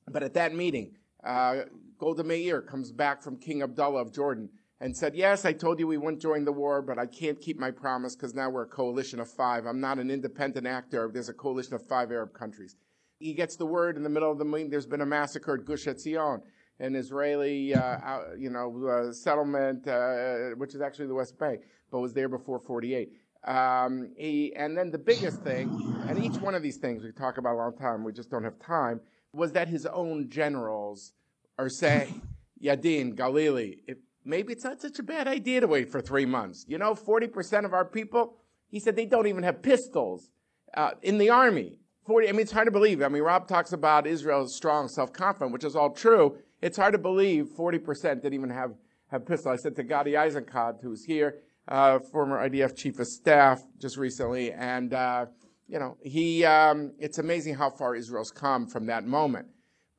but 0.08 0.22
at 0.22 0.32
that 0.32 0.54
meeting, 0.54 0.96
uh, 1.22 1.64
Golda 1.98 2.24
Meir 2.24 2.62
comes 2.62 2.90
back 2.90 3.20
from 3.22 3.36
King 3.36 3.62
Abdullah 3.62 4.00
of 4.00 4.14
Jordan 4.14 4.48
and 4.80 4.96
said, 4.96 5.14
Yes, 5.14 5.44
I 5.44 5.52
told 5.52 5.78
you 5.78 5.86
we 5.86 5.98
wouldn't 5.98 6.22
join 6.22 6.44
the 6.44 6.52
war, 6.52 6.82
but 6.82 6.98
I 6.98 7.06
can't 7.06 7.40
keep 7.40 7.58
my 7.58 7.70
promise 7.70 8.16
because 8.16 8.34
now 8.34 8.48
we're 8.48 8.62
a 8.62 8.68
coalition 8.68 9.20
of 9.20 9.30
five. 9.30 9.66
I'm 9.66 9.80
not 9.80 9.98
an 9.98 10.10
independent 10.10 10.66
actor. 10.66 11.10
There's 11.12 11.28
a 11.28 11.34
coalition 11.34 11.74
of 11.74 11.86
five 11.86 12.10
Arab 12.10 12.32
countries. 12.32 12.76
He 13.18 13.34
gets 13.34 13.56
the 13.56 13.66
word 13.66 13.96
in 13.96 14.02
the 14.02 14.08
middle 14.08 14.32
of 14.32 14.38
the 14.38 14.44
meeting 14.44 14.70
there's 14.70 14.86
been 14.86 15.02
a 15.02 15.06
massacre 15.06 15.54
at 15.54 15.66
Gush 15.66 15.84
Etzion, 15.84 16.40
an 16.78 16.96
Israeli 16.96 17.74
uh, 17.74 18.18
you 18.38 18.48
know, 18.48 18.86
uh, 18.86 19.12
settlement, 19.12 19.86
uh, 19.86 20.56
which 20.56 20.74
is 20.74 20.80
actually 20.80 21.06
the 21.06 21.14
West 21.14 21.38
Bank, 21.38 21.60
but 21.90 22.00
was 22.00 22.14
there 22.14 22.28
before 22.28 22.58
48. 22.58 23.12
Um, 23.44 24.12
he, 24.16 24.54
and 24.54 24.76
then 24.76 24.90
the 24.90 24.98
biggest 24.98 25.42
thing, 25.42 25.68
and 26.08 26.22
each 26.22 26.40
one 26.40 26.54
of 26.54 26.62
these 26.62 26.78
things 26.78 27.02
we 27.02 27.12
talk 27.12 27.36
about 27.36 27.54
a 27.54 27.56
long 27.56 27.76
time, 27.76 28.04
we 28.04 28.12
just 28.12 28.30
don't 28.30 28.44
have 28.44 28.58
time, 28.58 29.00
was 29.32 29.52
that 29.52 29.68
his 29.68 29.84
own 29.86 30.30
generals 30.30 31.12
are 31.58 31.68
saying, 31.68 32.22
Yadin, 32.62 33.14
Galili, 33.14 33.78
if 33.86 33.98
maybe 34.30 34.52
it's 34.52 34.64
not 34.64 34.80
such 34.80 34.98
a 34.98 35.02
bad 35.02 35.28
idea 35.28 35.60
to 35.60 35.66
wait 35.66 35.90
for 35.90 36.00
three 36.00 36.24
months. 36.24 36.64
You 36.68 36.78
know, 36.78 36.94
40% 36.94 37.64
of 37.64 37.74
our 37.74 37.84
people, 37.84 38.36
he 38.68 38.78
said 38.78 38.96
they 38.96 39.04
don't 39.04 39.26
even 39.26 39.42
have 39.42 39.60
pistols 39.60 40.30
uh, 40.74 40.92
in 41.02 41.18
the 41.18 41.28
army. 41.28 41.80
40, 42.06 42.28
I 42.28 42.32
mean, 42.32 42.40
it's 42.40 42.52
hard 42.52 42.66
to 42.66 42.70
believe. 42.70 43.02
I 43.02 43.08
mean, 43.08 43.22
Rob 43.22 43.46
talks 43.46 43.72
about 43.72 44.06
Israel's 44.06 44.56
strong 44.56 44.88
self-confidence, 44.88 45.52
which 45.52 45.64
is 45.64 45.76
all 45.76 45.90
true. 45.90 46.38
It's 46.62 46.76
hard 46.76 46.92
to 46.92 46.98
believe 46.98 47.48
40% 47.58 48.22
didn't 48.22 48.34
even 48.34 48.50
have, 48.50 48.72
have 49.08 49.26
pistols. 49.26 49.58
I 49.58 49.62
said 49.62 49.76
to 49.76 49.82
Gadi 49.82 50.12
Eisenkot, 50.12 50.80
who's 50.82 51.04
here, 51.04 51.40
uh, 51.68 51.98
former 51.98 52.38
IDF 52.48 52.76
chief 52.76 52.98
of 52.98 53.06
staff 53.06 53.62
just 53.78 53.96
recently, 53.96 54.52
and, 54.52 54.94
uh, 54.94 55.26
you 55.68 55.78
know, 55.78 55.96
he, 56.02 56.44
um, 56.44 56.92
it's 56.98 57.18
amazing 57.18 57.54
how 57.54 57.70
far 57.70 57.94
Israel's 57.94 58.30
come 58.30 58.66
from 58.66 58.86
that 58.86 59.04
moment. 59.06 59.46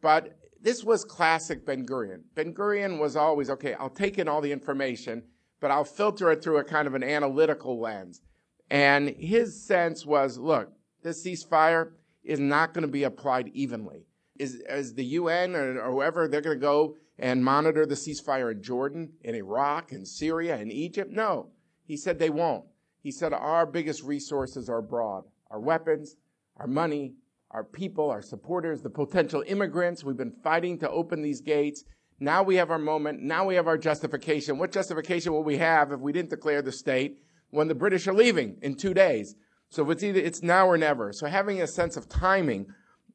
But 0.01 0.37
this 0.61 0.83
was 0.83 1.05
classic 1.05 1.65
Ben 1.65 1.85
Gurion. 1.85 2.21
Ben 2.35 2.53
Gurion 2.53 2.99
was 2.99 3.15
always, 3.15 3.49
okay, 3.49 3.73
I'll 3.75 3.89
take 3.89 4.19
in 4.19 4.27
all 4.27 4.41
the 4.41 4.51
information, 4.51 5.23
but 5.59 5.71
I'll 5.71 5.83
filter 5.83 6.31
it 6.31 6.43
through 6.43 6.57
a 6.57 6.63
kind 6.63 6.87
of 6.87 6.95
an 6.95 7.03
analytical 7.03 7.79
lens. 7.79 8.21
And 8.69 9.09
his 9.09 9.61
sense 9.61 10.05
was, 10.05 10.37
look, 10.37 10.71
this 11.03 11.25
ceasefire 11.25 11.91
is 12.23 12.39
not 12.39 12.73
going 12.73 12.83
to 12.83 12.91
be 12.91 13.03
applied 13.03 13.49
evenly. 13.53 14.05
Is, 14.39 14.55
is 14.69 14.93
the 14.93 15.05
UN 15.05 15.55
or, 15.55 15.79
or 15.81 15.91
whoever, 15.91 16.27
they're 16.27 16.41
going 16.41 16.57
to 16.57 16.61
go 16.61 16.95
and 17.19 17.43
monitor 17.43 17.85
the 17.85 17.95
ceasefire 17.95 18.51
in 18.51 18.63
Jordan, 18.63 19.13
in 19.21 19.35
Iraq, 19.35 19.91
in 19.91 20.05
Syria, 20.05 20.57
in 20.57 20.71
Egypt? 20.71 21.11
No. 21.11 21.49
He 21.85 21.97
said 21.97 22.17
they 22.17 22.29
won't. 22.29 22.65
He 23.01 23.11
said 23.11 23.33
our 23.33 23.65
biggest 23.65 24.03
resources 24.03 24.69
are 24.69 24.77
abroad. 24.77 25.25
Our 25.49 25.59
weapons, 25.59 26.15
our 26.57 26.67
money, 26.67 27.15
our 27.51 27.63
people, 27.63 28.09
our 28.09 28.21
supporters, 28.21 28.81
the 28.81 28.89
potential 28.89 29.43
immigrants. 29.45 30.03
We've 30.03 30.17
been 30.17 30.35
fighting 30.43 30.79
to 30.79 30.89
open 30.89 31.21
these 31.21 31.41
gates. 31.41 31.83
Now 32.19 32.43
we 32.43 32.55
have 32.55 32.71
our 32.71 32.77
moment. 32.77 33.21
Now 33.21 33.45
we 33.45 33.55
have 33.55 33.67
our 33.67 33.77
justification. 33.77 34.57
What 34.57 34.71
justification 34.71 35.33
will 35.33 35.43
we 35.43 35.57
have 35.57 35.91
if 35.91 35.99
we 35.99 36.13
didn't 36.13 36.29
declare 36.29 36.61
the 36.61 36.71
state 36.71 37.17
when 37.49 37.67
the 37.67 37.75
British 37.75 38.07
are 38.07 38.13
leaving 38.13 38.57
in 38.61 38.75
two 38.75 38.93
days? 38.93 39.35
So 39.69 39.89
it's 39.89 40.03
either, 40.03 40.19
it's 40.19 40.41
now 40.41 40.67
or 40.67 40.77
never. 40.77 41.11
So 41.13 41.27
having 41.27 41.61
a 41.61 41.67
sense 41.67 41.97
of 41.97 42.07
timing, 42.07 42.67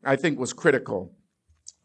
I 0.04 0.16
think 0.16 0.38
was 0.38 0.52
critical. 0.52 1.12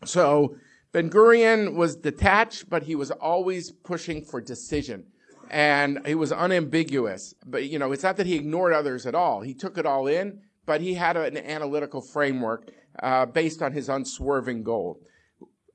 So 0.03 0.55
Ben 0.91 1.09
Gurion 1.09 1.75
was 1.75 1.95
detached, 1.95 2.69
but 2.69 2.83
he 2.83 2.95
was 2.95 3.11
always 3.11 3.71
pushing 3.71 4.23
for 4.23 4.41
decision. 4.41 5.05
And 5.49 6.05
he 6.05 6.15
was 6.15 6.31
unambiguous. 6.31 7.33
But, 7.45 7.65
you 7.65 7.79
know, 7.79 7.91
it's 7.91 8.03
not 8.03 8.17
that 8.17 8.25
he 8.25 8.35
ignored 8.35 8.73
others 8.73 9.05
at 9.05 9.15
all. 9.15 9.41
He 9.41 9.53
took 9.53 9.77
it 9.77 9.85
all 9.85 10.07
in 10.07 10.41
but 10.65 10.81
he 10.81 10.93
had 10.93 11.17
an 11.17 11.37
analytical 11.37 12.01
framework 12.01 12.69
uh, 13.01 13.25
based 13.25 13.61
on 13.61 13.71
his 13.71 13.89
unswerving 13.89 14.63
goal. 14.63 14.99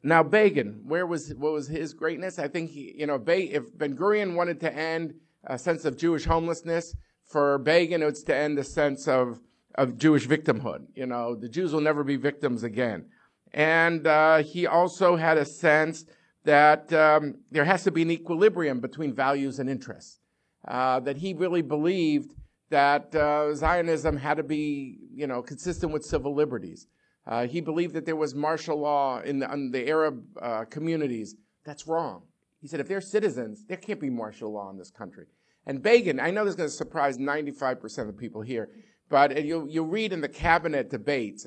Now 0.02 0.22
Begin, 0.22 0.82
where 0.84 1.06
was 1.06 1.34
what 1.34 1.52
was 1.52 1.66
his 1.66 1.92
greatness? 1.92 2.38
I 2.38 2.48
think 2.48 2.70
he, 2.70 2.94
you 2.96 3.06
know, 3.06 3.22
if 3.26 3.76
Ben 3.76 3.96
Gurion 3.96 4.34
wanted 4.34 4.60
to 4.60 4.72
end 4.72 5.14
a 5.44 5.58
sense 5.58 5.84
of 5.84 5.96
Jewish 5.96 6.24
homelessness, 6.24 6.94
for 7.24 7.58
Begin 7.58 8.02
it's 8.02 8.22
to 8.24 8.36
end 8.36 8.58
a 8.58 8.64
sense 8.64 9.08
of 9.08 9.40
of 9.74 9.98
Jewish 9.98 10.26
victimhood. 10.26 10.86
You 10.94 11.06
know, 11.06 11.34
the 11.34 11.48
Jews 11.48 11.72
will 11.72 11.80
never 11.80 12.04
be 12.04 12.16
victims 12.16 12.62
again. 12.62 13.06
And 13.52 14.06
uh, 14.06 14.38
he 14.42 14.66
also 14.66 15.16
had 15.16 15.38
a 15.38 15.44
sense 15.44 16.04
that 16.44 16.92
um, 16.92 17.36
there 17.50 17.64
has 17.64 17.84
to 17.84 17.90
be 17.90 18.02
an 18.02 18.10
equilibrium 18.10 18.80
between 18.80 19.12
values 19.12 19.58
and 19.58 19.68
interests. 19.68 20.20
Uh, 20.66 20.98
that 21.00 21.16
he 21.16 21.32
really 21.32 21.62
believed 21.62 22.32
that 22.70 23.14
uh, 23.14 23.54
Zionism 23.54 24.16
had 24.16 24.36
to 24.36 24.42
be, 24.42 24.98
you 25.12 25.26
know, 25.26 25.42
consistent 25.42 25.92
with 25.92 26.04
civil 26.04 26.34
liberties. 26.34 26.86
Uh, 27.26 27.46
he 27.46 27.60
believed 27.60 27.94
that 27.94 28.06
there 28.06 28.16
was 28.16 28.34
martial 28.34 28.78
law 28.78 29.20
in 29.20 29.40
the, 29.40 29.52
in 29.52 29.70
the 29.70 29.88
Arab 29.88 30.24
uh, 30.40 30.64
communities. 30.64 31.34
That's 31.64 31.86
wrong. 31.86 32.22
He 32.60 32.68
said, 32.68 32.80
if 32.80 32.88
they're 32.88 33.00
citizens, 33.00 33.64
there 33.68 33.76
can't 33.76 34.00
be 34.00 34.10
martial 34.10 34.52
law 34.52 34.70
in 34.70 34.78
this 34.78 34.90
country. 34.90 35.26
And 35.66 35.82
Begin, 35.82 36.20
I 36.20 36.30
know 36.30 36.44
this 36.44 36.52
is 36.52 36.56
going 36.56 36.68
to 36.68 36.74
surprise 36.74 37.18
95% 37.18 37.98
of 37.98 38.06
the 38.06 38.12
people 38.12 38.40
here, 38.40 38.70
but 39.08 39.44
you'll, 39.44 39.68
you'll 39.68 39.86
read 39.86 40.12
in 40.12 40.20
the 40.20 40.28
cabinet 40.28 40.90
debates 40.90 41.46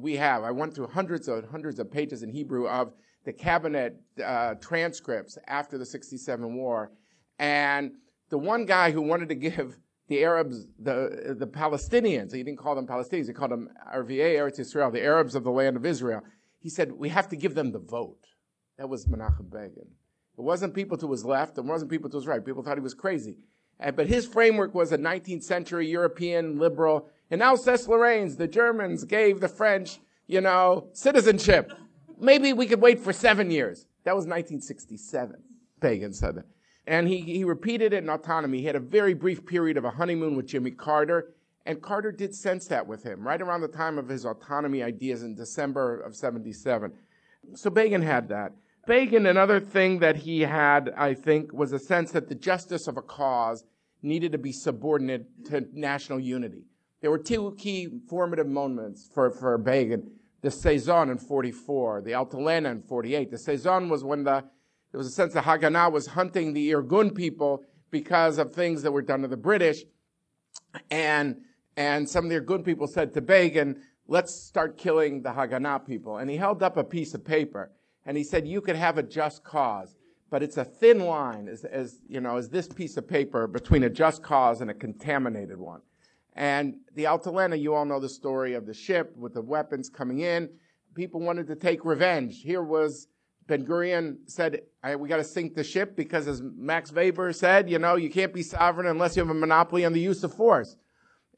we 0.00 0.16
have. 0.16 0.42
I 0.42 0.50
went 0.50 0.74
through 0.74 0.88
hundreds 0.88 1.28
of 1.28 1.44
hundreds 1.50 1.78
of 1.78 1.90
pages 1.90 2.22
in 2.22 2.30
Hebrew 2.30 2.66
of 2.66 2.92
the 3.24 3.32
cabinet 3.32 3.96
uh, 4.24 4.54
transcripts 4.54 5.36
after 5.46 5.76
the 5.76 5.84
67 5.84 6.54
war. 6.54 6.92
And 7.38 7.92
the 8.30 8.38
one 8.38 8.64
guy 8.64 8.90
who 8.90 9.02
wanted 9.02 9.28
to 9.28 9.34
give 9.34 9.78
the 10.08 10.24
Arabs, 10.24 10.66
the, 10.78 11.36
the 11.38 11.46
Palestinians, 11.46 12.34
he 12.34 12.42
didn't 12.42 12.58
call 12.58 12.74
them 12.74 12.86
Palestinians, 12.86 13.26
he 13.26 13.32
called 13.32 13.50
them 13.50 13.68
Arvei 13.94 14.36
Eretz 14.36 14.58
Israel, 14.58 14.90
the 14.90 15.02
Arabs 15.02 15.34
of 15.34 15.44
the 15.44 15.50
land 15.50 15.76
of 15.76 15.84
Israel. 15.84 16.22
He 16.60 16.70
said, 16.70 16.92
we 16.92 17.10
have 17.10 17.28
to 17.28 17.36
give 17.36 17.54
them 17.54 17.72
the 17.72 17.78
vote. 17.78 18.26
That 18.78 18.88
was 18.88 19.06
Menachem 19.06 19.50
Begin. 19.50 19.86
It 20.38 20.42
wasn't 20.42 20.74
people 20.74 20.96
to 20.98 21.10
his 21.10 21.24
left, 21.24 21.58
it 21.58 21.64
wasn't 21.64 21.90
people 21.90 22.08
to 22.10 22.16
his 22.16 22.26
right. 22.26 22.44
People 22.44 22.62
thought 22.62 22.76
he 22.76 22.82
was 22.82 22.94
crazy. 22.94 23.36
But 23.78 24.06
his 24.08 24.26
framework 24.26 24.74
was 24.74 24.92
a 24.92 24.98
19th 24.98 25.44
century 25.44 25.88
European 25.88 26.58
liberal. 26.58 27.08
In 27.30 27.42
Alsace-Lorraine, 27.42 28.34
the 28.36 28.48
Germans 28.48 29.04
gave 29.04 29.40
the 29.40 29.48
French, 29.48 30.00
you 30.26 30.40
know, 30.40 30.88
citizenship. 30.94 31.72
Maybe 32.18 32.52
we 32.52 32.66
could 32.66 32.80
wait 32.80 32.98
for 32.98 33.12
seven 33.12 33.50
years. 33.50 33.86
That 34.04 34.16
was 34.16 34.24
1967. 34.24 35.36
Begin 35.80 36.12
said 36.12 36.36
that. 36.36 36.46
And 36.88 37.06
he, 37.06 37.20
he 37.20 37.44
repeated 37.44 37.92
it 37.92 38.02
in 38.02 38.08
autonomy. 38.08 38.60
He 38.60 38.64
had 38.64 38.74
a 38.74 38.80
very 38.80 39.12
brief 39.12 39.44
period 39.44 39.76
of 39.76 39.84
a 39.84 39.90
honeymoon 39.90 40.36
with 40.36 40.46
Jimmy 40.46 40.70
Carter. 40.70 41.34
And 41.66 41.82
Carter 41.82 42.10
did 42.10 42.34
sense 42.34 42.66
that 42.68 42.86
with 42.86 43.02
him 43.02 43.28
right 43.28 43.42
around 43.42 43.60
the 43.60 43.68
time 43.68 43.98
of 43.98 44.08
his 44.08 44.24
autonomy 44.24 44.82
ideas 44.82 45.22
in 45.22 45.34
December 45.34 46.00
of 46.00 46.16
77. 46.16 46.90
So 47.54 47.68
Begin 47.68 48.00
had 48.00 48.30
that. 48.30 48.52
Begin, 48.86 49.26
another 49.26 49.60
thing 49.60 49.98
that 49.98 50.16
he 50.16 50.40
had, 50.40 50.94
I 50.96 51.12
think, 51.12 51.52
was 51.52 51.72
a 51.72 51.78
sense 51.78 52.10
that 52.12 52.30
the 52.30 52.34
justice 52.34 52.88
of 52.88 52.96
a 52.96 53.02
cause 53.02 53.64
needed 54.00 54.32
to 54.32 54.38
be 54.38 54.50
subordinate 54.50 55.26
to 55.50 55.66
national 55.74 56.20
unity. 56.20 56.64
There 57.02 57.10
were 57.10 57.18
two 57.18 57.54
key 57.58 58.00
formative 58.08 58.46
moments 58.46 59.10
for, 59.12 59.30
for 59.30 59.58
Begin. 59.58 60.10
The 60.40 60.50
Saison 60.50 61.10
in 61.10 61.18
44, 61.18 62.00
the 62.00 62.12
Altalena 62.12 62.70
in 62.70 62.80
48. 62.80 63.30
The 63.30 63.36
Saison 63.36 63.90
was 63.90 64.04
when 64.04 64.24
the, 64.24 64.44
there 64.90 64.98
was 64.98 65.06
a 65.06 65.12
sense 65.12 65.34
that 65.34 65.44
Haganah 65.44 65.92
was 65.92 66.06
hunting 66.06 66.52
the 66.52 66.70
Irgun 66.72 67.14
people 67.14 67.64
because 67.90 68.38
of 68.38 68.52
things 68.52 68.82
that 68.82 68.92
were 68.92 69.02
done 69.02 69.22
to 69.22 69.28
the 69.28 69.36
British. 69.36 69.82
And, 70.90 71.42
and 71.76 72.08
some 72.08 72.24
of 72.24 72.30
the 72.30 72.40
Irgun 72.40 72.64
people 72.64 72.86
said 72.86 73.12
to 73.14 73.20
Begin, 73.20 73.82
let's 74.06 74.34
start 74.34 74.78
killing 74.78 75.22
the 75.22 75.30
Haganah 75.30 75.86
people. 75.86 76.18
And 76.18 76.30
he 76.30 76.36
held 76.36 76.62
up 76.62 76.76
a 76.76 76.84
piece 76.84 77.14
of 77.14 77.24
paper 77.24 77.70
and 78.06 78.16
he 78.16 78.24
said 78.24 78.48
you 78.48 78.62
could 78.62 78.76
have 78.76 78.96
a 78.96 79.02
just 79.02 79.44
cause, 79.44 79.94
but 80.30 80.42
it's 80.42 80.56
a 80.56 80.64
thin 80.64 81.00
line, 81.00 81.46
as, 81.46 81.64
as 81.64 82.00
you 82.08 82.20
know, 82.20 82.38
as 82.38 82.48
this 82.48 82.66
piece 82.66 82.96
of 82.96 83.06
paper 83.06 83.46
between 83.46 83.84
a 83.84 83.90
just 83.90 84.22
cause 84.22 84.62
and 84.62 84.70
a 84.70 84.74
contaminated 84.74 85.58
one. 85.58 85.82
And 86.34 86.76
the 86.94 87.04
Altalena, 87.04 87.60
you 87.60 87.74
all 87.74 87.84
know 87.84 88.00
the 88.00 88.08
story 88.08 88.54
of 88.54 88.64
the 88.64 88.72
ship 88.72 89.14
with 89.16 89.34
the 89.34 89.42
weapons 89.42 89.90
coming 89.90 90.20
in. 90.20 90.48
People 90.94 91.20
wanted 91.20 91.46
to 91.48 91.56
take 91.56 91.84
revenge. 91.84 92.40
Here 92.42 92.62
was 92.62 93.08
Ben 93.48 93.66
Gurion 93.66 94.18
said, 94.26 94.60
we 94.98 95.08
got 95.08 95.16
to 95.16 95.24
sink 95.24 95.54
the 95.54 95.64
ship 95.64 95.96
because, 95.96 96.28
as 96.28 96.42
Max 96.42 96.92
Weber 96.92 97.32
said, 97.32 97.68
you 97.68 97.78
know, 97.78 97.96
you 97.96 98.10
can't 98.10 98.32
be 98.32 98.42
sovereign 98.42 98.86
unless 98.86 99.16
you 99.16 99.22
have 99.22 99.30
a 99.30 99.34
monopoly 99.34 99.84
on 99.84 99.92
the 99.92 100.00
use 100.00 100.22
of 100.22 100.32
force. 100.32 100.76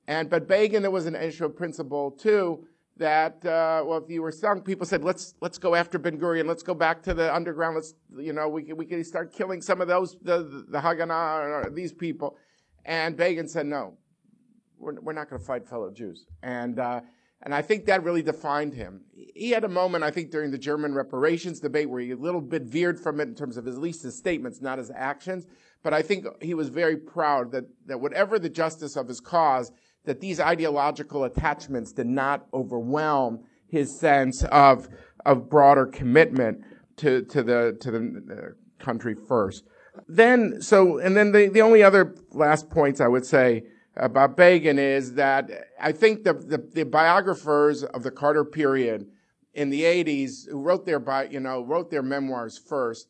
And 0.06 0.28
but 0.28 0.48
Begin, 0.48 0.82
there 0.82 0.90
was 0.90 1.06
an 1.06 1.14
issue 1.14 1.44
of 1.44 1.56
principle 1.56 2.10
too 2.10 2.66
that 2.96 3.44
uh, 3.46 3.84
well, 3.86 3.98
if 3.98 4.10
you 4.10 4.22
were 4.22 4.32
sunk, 4.32 4.64
people 4.64 4.84
said, 4.84 5.04
"Let's 5.04 5.34
let's 5.40 5.56
go 5.56 5.76
after 5.76 5.98
Ben 5.98 6.18
Gurion. 6.18 6.46
Let's 6.46 6.64
go 6.64 6.74
back 6.74 7.02
to 7.04 7.14
the 7.14 7.32
underground. 7.32 7.76
Let's 7.76 7.94
you 8.18 8.32
know 8.32 8.48
we 8.48 8.64
can, 8.64 8.76
we 8.76 8.86
can 8.86 9.02
start 9.04 9.32
killing 9.32 9.62
some 9.62 9.80
of 9.80 9.86
those 9.86 10.16
the 10.20 10.64
the 10.68 10.78
Haganah 10.78 11.72
these 11.74 11.92
people." 11.92 12.36
And 12.84 13.16
Begin 13.16 13.46
said, 13.46 13.66
"No, 13.66 13.94
we're, 14.78 15.00
we're 15.00 15.12
not 15.12 15.30
going 15.30 15.40
to 15.40 15.46
fight 15.46 15.68
fellow 15.68 15.90
Jews." 15.92 16.26
And 16.42 16.80
uh, 16.80 17.02
and 17.42 17.54
I 17.54 17.62
think 17.62 17.86
that 17.86 18.02
really 18.02 18.22
defined 18.22 18.74
him. 18.74 19.02
He 19.34 19.50
had 19.50 19.64
a 19.64 19.68
moment, 19.68 20.04
I 20.04 20.10
think, 20.10 20.30
during 20.30 20.50
the 20.50 20.58
German 20.58 20.94
reparations 20.94 21.60
debate 21.60 21.88
where 21.88 22.00
he 22.00 22.10
a 22.10 22.16
little 22.16 22.40
bit 22.40 22.62
veered 22.62 23.00
from 23.00 23.20
it 23.20 23.28
in 23.28 23.34
terms 23.34 23.56
of 23.56 23.66
at 23.66 23.78
least 23.78 24.02
his 24.02 24.16
statements, 24.16 24.60
not 24.60 24.78
his 24.78 24.90
actions. 24.94 25.46
But 25.82 25.94
I 25.94 26.02
think 26.02 26.26
he 26.42 26.52
was 26.52 26.68
very 26.68 26.96
proud 26.96 27.52
that 27.52 27.64
that 27.86 28.00
whatever 28.00 28.38
the 28.38 28.50
justice 28.50 28.96
of 28.96 29.08
his 29.08 29.20
cause 29.20 29.72
that 30.04 30.20
these 30.20 30.40
ideological 30.40 31.24
attachments 31.24 31.92
did 31.92 32.06
not 32.06 32.46
overwhelm 32.54 33.44
his 33.68 33.98
sense 33.98 34.42
of, 34.44 34.88
of 35.24 35.48
broader 35.48 35.86
commitment 35.86 36.64
to, 36.96 37.22
to 37.26 37.42
the, 37.42 37.76
to 37.80 37.90
the 37.90 37.98
uh, 38.32 38.84
country 38.84 39.14
first. 39.14 39.64
Then, 40.08 40.60
so, 40.60 40.98
and 40.98 41.16
then 41.16 41.32
the, 41.32 41.48
the 41.48 41.62
only 41.62 41.82
other 41.82 42.14
last 42.30 42.70
points 42.70 43.00
I 43.00 43.08
would 43.08 43.26
say 43.26 43.64
about 43.96 44.36
Begin 44.36 44.78
is 44.78 45.14
that 45.14 45.50
I 45.80 45.92
think 45.92 46.24
the, 46.24 46.34
the, 46.34 46.58
the 46.58 46.84
biographers 46.84 47.82
of 47.82 48.02
the 48.02 48.10
Carter 48.10 48.44
period 48.44 49.08
in 49.54 49.70
the 49.70 49.82
80s 49.82 50.48
who 50.48 50.60
wrote 50.60 50.86
their, 50.86 51.00
bi, 51.00 51.24
you 51.24 51.40
know, 51.40 51.62
wrote 51.62 51.90
their 51.90 52.02
memoirs 52.02 52.56
first, 52.56 53.08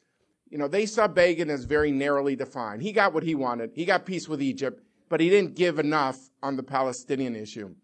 you 0.48 0.58
know, 0.58 0.68
they 0.68 0.86
saw 0.86 1.06
Begin 1.06 1.50
as 1.50 1.64
very 1.64 1.92
narrowly 1.92 2.34
defined. 2.34 2.82
He 2.82 2.92
got 2.92 3.12
what 3.12 3.22
he 3.22 3.34
wanted. 3.34 3.70
He 3.74 3.84
got 3.84 4.06
peace 4.06 4.28
with 4.28 4.42
Egypt 4.42 4.82
but 5.10 5.20
he 5.20 5.28
didn't 5.28 5.56
give 5.56 5.78
enough 5.78 6.30
on 6.42 6.56
the 6.56 6.62
Palestinian 6.62 7.36
issue. 7.36 7.74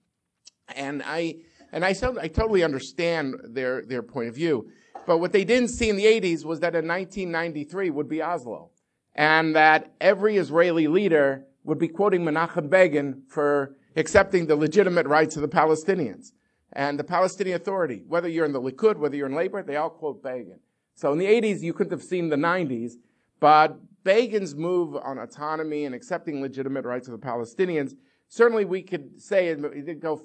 And 0.74 1.02
I, 1.04 1.36
and 1.72 1.84
I, 1.84 1.88
I 1.88 2.28
totally 2.28 2.64
understand 2.64 3.34
their, 3.44 3.82
their 3.82 4.02
point 4.02 4.28
of 4.28 4.34
view. 4.34 4.70
But 5.06 5.18
what 5.18 5.32
they 5.32 5.44
didn't 5.44 5.68
see 5.68 5.90
in 5.90 5.96
the 5.96 6.06
80s 6.06 6.44
was 6.44 6.60
that 6.60 6.74
in 6.74 6.88
1993 6.88 7.90
would 7.90 8.08
be 8.08 8.22
Oslo. 8.22 8.70
And 9.14 9.54
that 9.56 9.92
every 10.00 10.36
Israeli 10.36 10.88
leader 10.88 11.44
would 11.66 11.78
be 11.78 11.88
quoting 11.88 12.24
Menachem 12.24 12.70
Begin 12.70 13.22
for 13.28 13.76
accepting 13.96 14.46
the 14.46 14.56
legitimate 14.56 15.06
rights 15.06 15.36
of 15.36 15.42
the 15.42 15.48
Palestinians. 15.48 16.32
And 16.72 16.98
the 16.98 17.04
Palestinian 17.04 17.56
Authority, 17.56 18.02
whether 18.06 18.28
you're 18.28 18.44
in 18.44 18.52
the 18.52 18.60
Likud, 18.60 18.96
whether 18.96 19.16
you're 19.16 19.26
in 19.26 19.34
labor, 19.34 19.62
they 19.62 19.76
all 19.76 19.90
quote 19.90 20.22
Begin. 20.22 20.60
So 20.94 21.12
in 21.12 21.18
the 21.18 21.26
80s, 21.26 21.62
you 21.62 21.72
couldn't 21.72 21.92
have 21.92 22.02
seen 22.02 22.28
the 22.28 22.36
90s, 22.36 22.92
but 23.40 23.78
Begin's 24.04 24.54
move 24.54 24.96
on 24.96 25.18
autonomy 25.18 25.84
and 25.84 25.94
accepting 25.94 26.40
legitimate 26.40 26.84
rights 26.84 27.08
of 27.08 27.12
the 27.12 27.26
Palestinians, 27.26 27.94
certainly 28.28 28.64
we 28.64 28.82
could 28.82 29.20
say 29.20 29.48
it 29.48 29.60
didn't 29.60 30.00
go 30.00 30.22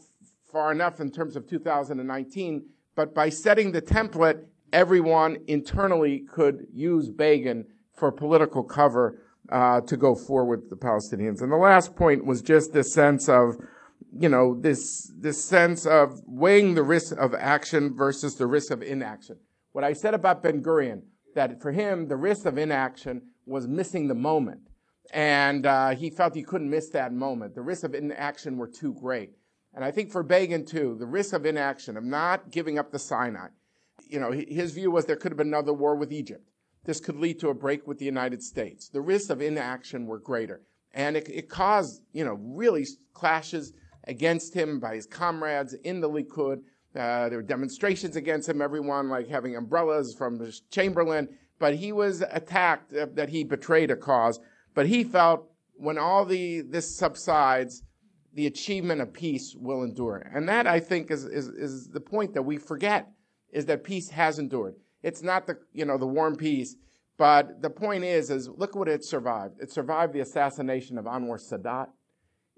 far 0.51 0.71
enough 0.71 0.99
in 0.99 1.09
terms 1.09 1.35
of 1.35 1.47
2019, 1.47 2.65
but 2.95 3.15
by 3.15 3.29
setting 3.29 3.71
the 3.71 3.81
template, 3.81 4.43
everyone 4.71 5.37
internally 5.47 6.19
could 6.31 6.67
use 6.71 7.09
Begin 7.09 7.65
for 7.93 8.11
political 8.11 8.63
cover 8.63 9.19
uh, 9.51 9.81
to 9.81 9.97
go 9.97 10.15
forward 10.15 10.61
with 10.61 10.69
the 10.69 10.75
Palestinians. 10.75 11.41
And 11.41 11.51
the 11.51 11.57
last 11.57 11.95
point 11.95 12.25
was 12.25 12.41
just 12.41 12.73
this 12.73 12.93
sense 12.93 13.27
of, 13.29 13.55
you 14.17 14.29
know, 14.29 14.59
this 14.59 15.11
this 15.17 15.43
sense 15.43 15.85
of 15.85 16.21
weighing 16.25 16.75
the 16.75 16.83
risk 16.83 17.15
of 17.17 17.33
action 17.33 17.95
versus 17.95 18.35
the 18.35 18.47
risk 18.47 18.71
of 18.71 18.81
inaction. 18.81 19.37
What 19.73 19.83
I 19.83 19.93
said 19.93 20.13
about 20.13 20.43
Ben 20.43 20.61
Gurion, 20.61 21.03
that 21.35 21.61
for 21.61 21.71
him 21.71 22.07
the 22.07 22.17
risk 22.17 22.45
of 22.45 22.57
inaction 22.57 23.21
was 23.45 23.67
missing 23.67 24.07
the 24.07 24.15
moment. 24.15 24.61
And 25.13 25.65
uh, 25.65 25.89
he 25.89 26.09
felt 26.09 26.35
he 26.35 26.43
couldn't 26.43 26.69
miss 26.69 26.89
that 26.89 27.11
moment. 27.11 27.55
The 27.55 27.61
risks 27.61 27.83
of 27.83 27.93
inaction 27.93 28.57
were 28.57 28.67
too 28.67 28.93
great. 28.93 29.31
And 29.73 29.83
I 29.83 29.91
think 29.91 30.11
for 30.11 30.23
Begin, 30.23 30.65
too, 30.65 30.95
the 30.99 31.05
risk 31.05 31.33
of 31.33 31.45
inaction, 31.45 31.97
of 31.97 32.03
not 32.03 32.51
giving 32.51 32.77
up 32.77 32.91
the 32.91 32.99
Sinai, 32.99 33.47
you 34.07 34.19
know, 34.19 34.31
his 34.31 34.71
view 34.71 34.91
was 34.91 35.05
there 35.05 35.15
could 35.15 35.31
have 35.31 35.37
been 35.37 35.47
another 35.47 35.73
war 35.73 35.95
with 35.95 36.11
Egypt. 36.11 36.49
This 36.83 36.99
could 36.99 37.17
lead 37.17 37.39
to 37.39 37.49
a 37.49 37.53
break 37.53 37.87
with 37.87 37.99
the 37.99 38.05
United 38.05 38.41
States. 38.41 38.89
The 38.89 39.01
risks 39.01 39.29
of 39.29 39.41
inaction 39.41 40.07
were 40.07 40.19
greater. 40.19 40.61
And 40.93 41.15
it, 41.15 41.29
it 41.29 41.49
caused, 41.49 42.01
you 42.11 42.25
know, 42.25 42.39
really 42.41 42.85
clashes 43.13 43.73
against 44.05 44.53
him 44.53 44.79
by 44.79 44.95
his 44.95 45.05
comrades 45.05 45.73
in 45.73 46.01
the 46.01 46.09
Likud. 46.09 46.61
Uh, 46.95 47.29
there 47.29 47.37
were 47.37 47.43
demonstrations 47.43 48.15
against 48.15 48.49
him, 48.49 48.61
everyone 48.61 49.09
like 49.09 49.29
having 49.29 49.55
umbrellas 49.55 50.13
from 50.13 50.45
Chamberlain 50.71 51.29
but 51.61 51.75
he 51.75 51.91
was 51.91 52.23
attacked 52.31 52.91
uh, 52.91 53.05
that 53.13 53.29
he 53.29 53.43
betrayed 53.43 53.91
a 53.91 53.95
cause. 53.95 54.39
But 54.73 54.87
he 54.87 55.03
felt 55.03 55.47
when 55.75 55.97
all 55.97 56.25
the 56.25 56.61
this 56.61 56.97
subsides, 56.97 57.83
the 58.33 58.47
achievement 58.47 58.99
of 58.99 59.13
peace 59.13 59.55
will 59.55 59.83
endure. 59.83 60.27
And 60.33 60.49
that 60.49 60.65
I 60.65 60.79
think 60.79 61.11
is, 61.11 61.23
is, 61.23 61.49
is 61.49 61.87
the 61.89 62.01
point 62.01 62.33
that 62.33 62.41
we 62.41 62.57
forget 62.57 63.11
is 63.53 63.67
that 63.67 63.83
peace 63.83 64.09
has 64.09 64.39
endured. 64.39 64.75
It's 65.03 65.23
not 65.23 65.47
the, 65.47 65.57
you 65.73 65.85
know, 65.85 65.97
the 65.97 66.07
warm 66.07 66.35
peace. 66.35 66.75
But 67.17 67.61
the 67.61 67.69
point 67.69 68.03
is, 68.03 68.29
is 68.29 68.49
look 68.49 68.75
what 68.75 68.87
it 68.87 69.03
survived. 69.03 69.61
It 69.61 69.71
survived 69.71 70.13
the 70.13 70.21
assassination 70.21 70.97
of 70.97 71.05
Anwar 71.05 71.39
Sadat. 71.39 71.89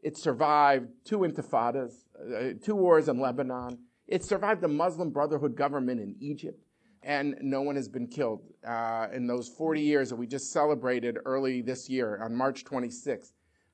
It 0.01 0.17
survived 0.17 0.89
two 1.05 1.19
intifadas, 1.19 1.93
uh, 2.17 2.53
two 2.63 2.75
wars 2.75 3.07
in 3.09 3.19
Lebanon. 3.19 3.79
It 4.07 4.23
survived 4.23 4.61
the 4.61 4.67
Muslim 4.67 5.11
Brotherhood 5.11 5.55
government 5.55 5.99
in 5.99 6.15
Egypt. 6.19 6.63
And 7.01 7.35
no 7.41 7.61
one 7.61 7.75
has 7.75 7.89
been 7.89 8.07
killed 8.07 8.41
uh, 8.65 9.07
in 9.13 9.27
those 9.27 9.49
40 9.49 9.81
years 9.81 10.09
that 10.09 10.15
we 10.15 10.27
just 10.27 10.53
celebrated 10.53 11.17
early 11.25 11.61
this 11.61 11.89
year 11.89 12.21
on 12.23 12.33
March 12.33 12.63
26th 12.63 13.33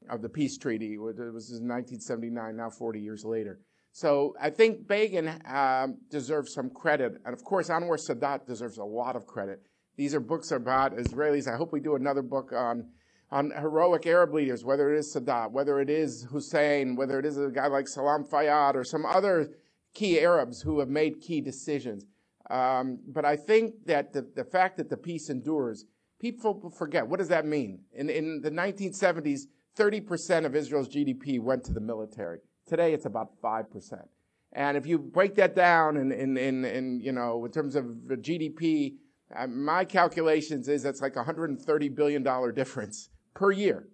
of 0.09 0.23
the 0.23 0.29
peace 0.29 0.57
treaty. 0.57 0.93
It 0.93 0.99
was 0.99 1.51
in 1.51 1.67
1979, 1.67 2.55
now 2.55 2.69
40 2.71 2.99
years 2.99 3.23
later. 3.23 3.59
So 3.91 4.35
I 4.41 4.49
think 4.49 4.87
Begin 4.87 5.41
um, 5.47 5.97
deserves 6.09 6.53
some 6.53 6.69
credit. 6.69 7.13
And 7.25 7.33
of 7.33 7.43
course, 7.43 7.69
Anwar 7.69 7.99
Sadat 7.99 8.45
deserves 8.45 8.77
a 8.77 8.83
lot 8.83 9.15
of 9.15 9.25
credit. 9.25 9.61
These 9.97 10.15
are 10.15 10.19
books 10.19 10.51
about 10.51 10.95
Israelis. 10.95 11.51
I 11.51 11.57
hope 11.57 11.73
we 11.73 11.81
do 11.81 11.95
another 11.95 12.21
book 12.21 12.53
on, 12.53 12.89
on 13.31 13.51
heroic 13.51 14.05
Arab 14.05 14.33
leaders, 14.33 14.63
whether 14.63 14.93
it 14.93 14.99
is 14.99 15.13
Sadat, 15.13 15.51
whether 15.51 15.81
it 15.81 15.89
is 15.89 16.27
Hussein, 16.31 16.95
whether 16.95 17.19
it 17.19 17.25
is 17.25 17.37
a 17.37 17.49
guy 17.49 17.67
like 17.67 17.87
Salam 17.87 18.23
Fayyad 18.23 18.75
or 18.75 18.83
some 18.83 19.05
other 19.05 19.49
key 19.93 20.19
Arabs 20.19 20.61
who 20.61 20.79
have 20.79 20.89
made 20.89 21.19
key 21.19 21.41
decisions. 21.41 22.05
Um, 22.49 22.99
but 23.07 23.25
I 23.25 23.35
think 23.35 23.85
that 23.85 24.13
the, 24.13 24.27
the 24.35 24.45
fact 24.45 24.77
that 24.77 24.89
the 24.89 24.97
peace 24.97 25.29
endures, 25.29 25.85
people 26.19 26.73
forget. 26.77 27.07
What 27.07 27.19
does 27.19 27.27
that 27.29 27.45
mean? 27.45 27.81
In, 27.93 28.09
in 28.09 28.41
the 28.41 28.51
1970s, 28.51 29.41
30% 29.77 30.45
of 30.45 30.55
Israel's 30.55 30.89
GDP 30.89 31.39
went 31.39 31.63
to 31.65 31.73
the 31.73 31.81
military. 31.81 32.39
Today, 32.69 32.93
it's 32.93 33.07
about 33.07 33.31
5%. 33.41 34.07
And 34.53 34.77
if 34.77 34.85
you 34.85 34.99
break 34.99 35.33
that 35.35 35.55
down 35.55 35.97
in, 35.97 36.11
in, 36.11 36.37
in, 36.37 36.65
in 36.65 36.99
you 37.01 37.11
know, 37.11 37.43
in 37.45 37.51
terms 37.51 37.75
of 37.75 37.85
GDP, 37.85 38.93
uh, 39.35 39.47
my 39.47 39.83
calculations 39.83 40.67
is 40.67 40.83
that's 40.83 41.01
like 41.01 41.15
a 41.15 41.23
$130 41.23 41.95
billion 41.95 42.23
difference 42.53 43.09
per 43.33 43.51
year 43.51 43.87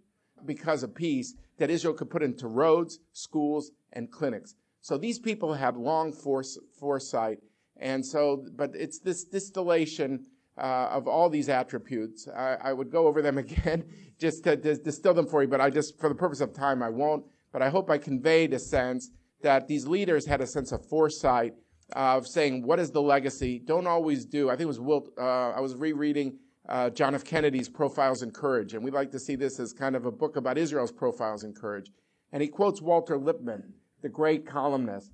because 0.46 0.84
of 0.84 0.94
peace 0.94 1.36
that 1.58 1.70
Israel 1.70 1.94
could 1.94 2.10
put 2.10 2.22
into 2.22 2.48
roads, 2.48 3.00
schools, 3.14 3.72
and 3.94 4.12
clinics. 4.12 4.56
So 4.82 4.98
these 4.98 5.20
people 5.20 5.54
have 5.54 5.78
long 5.78 6.12
force, 6.12 6.60
foresight. 6.78 7.40
And 7.78 8.06
so, 8.06 8.46
but 8.58 8.72
it's 8.76 9.00
this 9.00 9.24
distillation 9.24 10.26
uh, 10.58 10.90
of 10.92 11.08
all 11.08 11.30
these 11.30 11.48
attributes. 11.48 12.28
I, 12.28 12.58
I, 12.62 12.74
would 12.74 12.92
go 12.92 13.08
over 13.08 13.22
them 13.22 13.38
again 13.46 13.86
just 14.20 14.44
to, 14.44 14.56
to, 14.58 14.76
distill 14.76 15.14
them 15.14 15.28
for 15.28 15.42
you, 15.42 15.48
but 15.48 15.60
I 15.60 15.70
just, 15.70 16.00
for 16.00 16.10
the 16.10 16.16
purpose 16.16 16.42
of 16.42 16.54
time, 16.54 16.84
I 16.84 16.90
won't. 16.90 17.26
But 17.56 17.62
I 17.62 17.70
hope 17.70 17.90
I 17.90 17.98
conveyed 17.98 18.52
a 18.52 18.60
sense 18.60 19.12
that 19.42 19.70
these 19.70 19.88
leaders 19.88 20.26
had 20.26 20.42
a 20.42 20.46
sense 20.46 20.74
of 20.74 20.86
foresight 20.90 21.54
of 21.94 22.28
saying, 22.28 22.68
what 22.68 22.82
is 22.82 22.92
the 22.92 23.02
legacy? 23.02 23.62
Don't 23.64 23.88
always 23.88 24.26
do. 24.26 24.50
I 24.50 24.58
think 24.58 24.64
it 24.64 24.66
was 24.66 24.82
Wilt, 24.82 25.08
uh, 25.18 25.52
I 25.52 25.62
was 25.62 25.74
rereading 25.74 26.38
uh, 26.68 26.90
John 26.90 27.16
F. 27.16 27.24
Kennedy's 27.24 27.70
Profiles 27.70 28.24
in 28.24 28.32
Courage, 28.32 28.74
and 28.74 28.84
we 28.84 28.92
like 28.92 29.10
to 29.12 29.20
see 29.20 29.38
this 29.38 29.58
as 29.58 29.72
kind 29.72 29.96
of 29.96 30.06
a 30.06 30.12
book 30.12 30.36
about 30.36 30.58
Israel's 30.58 30.92
profiles 30.92 31.46
in 31.46 31.54
courage. 31.54 31.90
And 32.34 32.42
he 32.42 32.50
quotes 32.50 32.82
Walter 32.82 33.18
Lippmann, 33.18 33.72
the 34.02 34.10
great 34.10 34.46
columnist. 34.46 35.14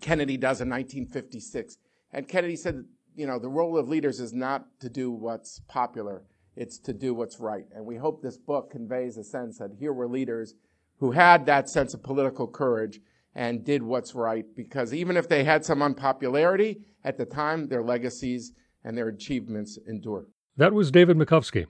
Kennedy 0.00 0.38
does 0.38 0.62
in 0.62 0.70
1956. 0.70 1.76
And 2.14 2.26
Kennedy 2.26 2.56
said, 2.56 2.86
you 3.14 3.26
know, 3.26 3.38
the 3.38 3.50
role 3.50 3.76
of 3.76 3.90
leaders 3.90 4.18
is 4.18 4.32
not 4.32 4.64
to 4.80 4.88
do 4.88 5.10
what's 5.10 5.60
popular, 5.68 6.22
it's 6.56 6.78
to 6.78 6.94
do 6.94 7.12
what's 7.12 7.38
right. 7.38 7.66
And 7.76 7.84
we 7.84 7.96
hope 7.96 8.22
this 8.22 8.38
book 8.38 8.70
conveys 8.70 9.18
a 9.18 9.24
sense 9.24 9.58
that 9.58 9.72
here 9.78 9.92
were 9.92 10.08
leaders 10.08 10.54
who 11.02 11.10
had 11.10 11.44
that 11.46 11.68
sense 11.68 11.94
of 11.94 12.00
political 12.00 12.46
courage 12.46 13.00
and 13.34 13.64
did 13.64 13.82
what's 13.82 14.14
right 14.14 14.44
because 14.54 14.94
even 14.94 15.16
if 15.16 15.28
they 15.28 15.42
had 15.42 15.64
some 15.64 15.82
unpopularity 15.82 16.78
at 17.02 17.18
the 17.18 17.24
time, 17.24 17.66
their 17.66 17.82
legacies 17.82 18.52
and 18.84 18.96
their 18.96 19.08
achievements 19.08 19.80
endure. 19.88 20.26
That 20.56 20.72
was 20.72 20.92
David 20.92 21.16
Makovsky. 21.16 21.66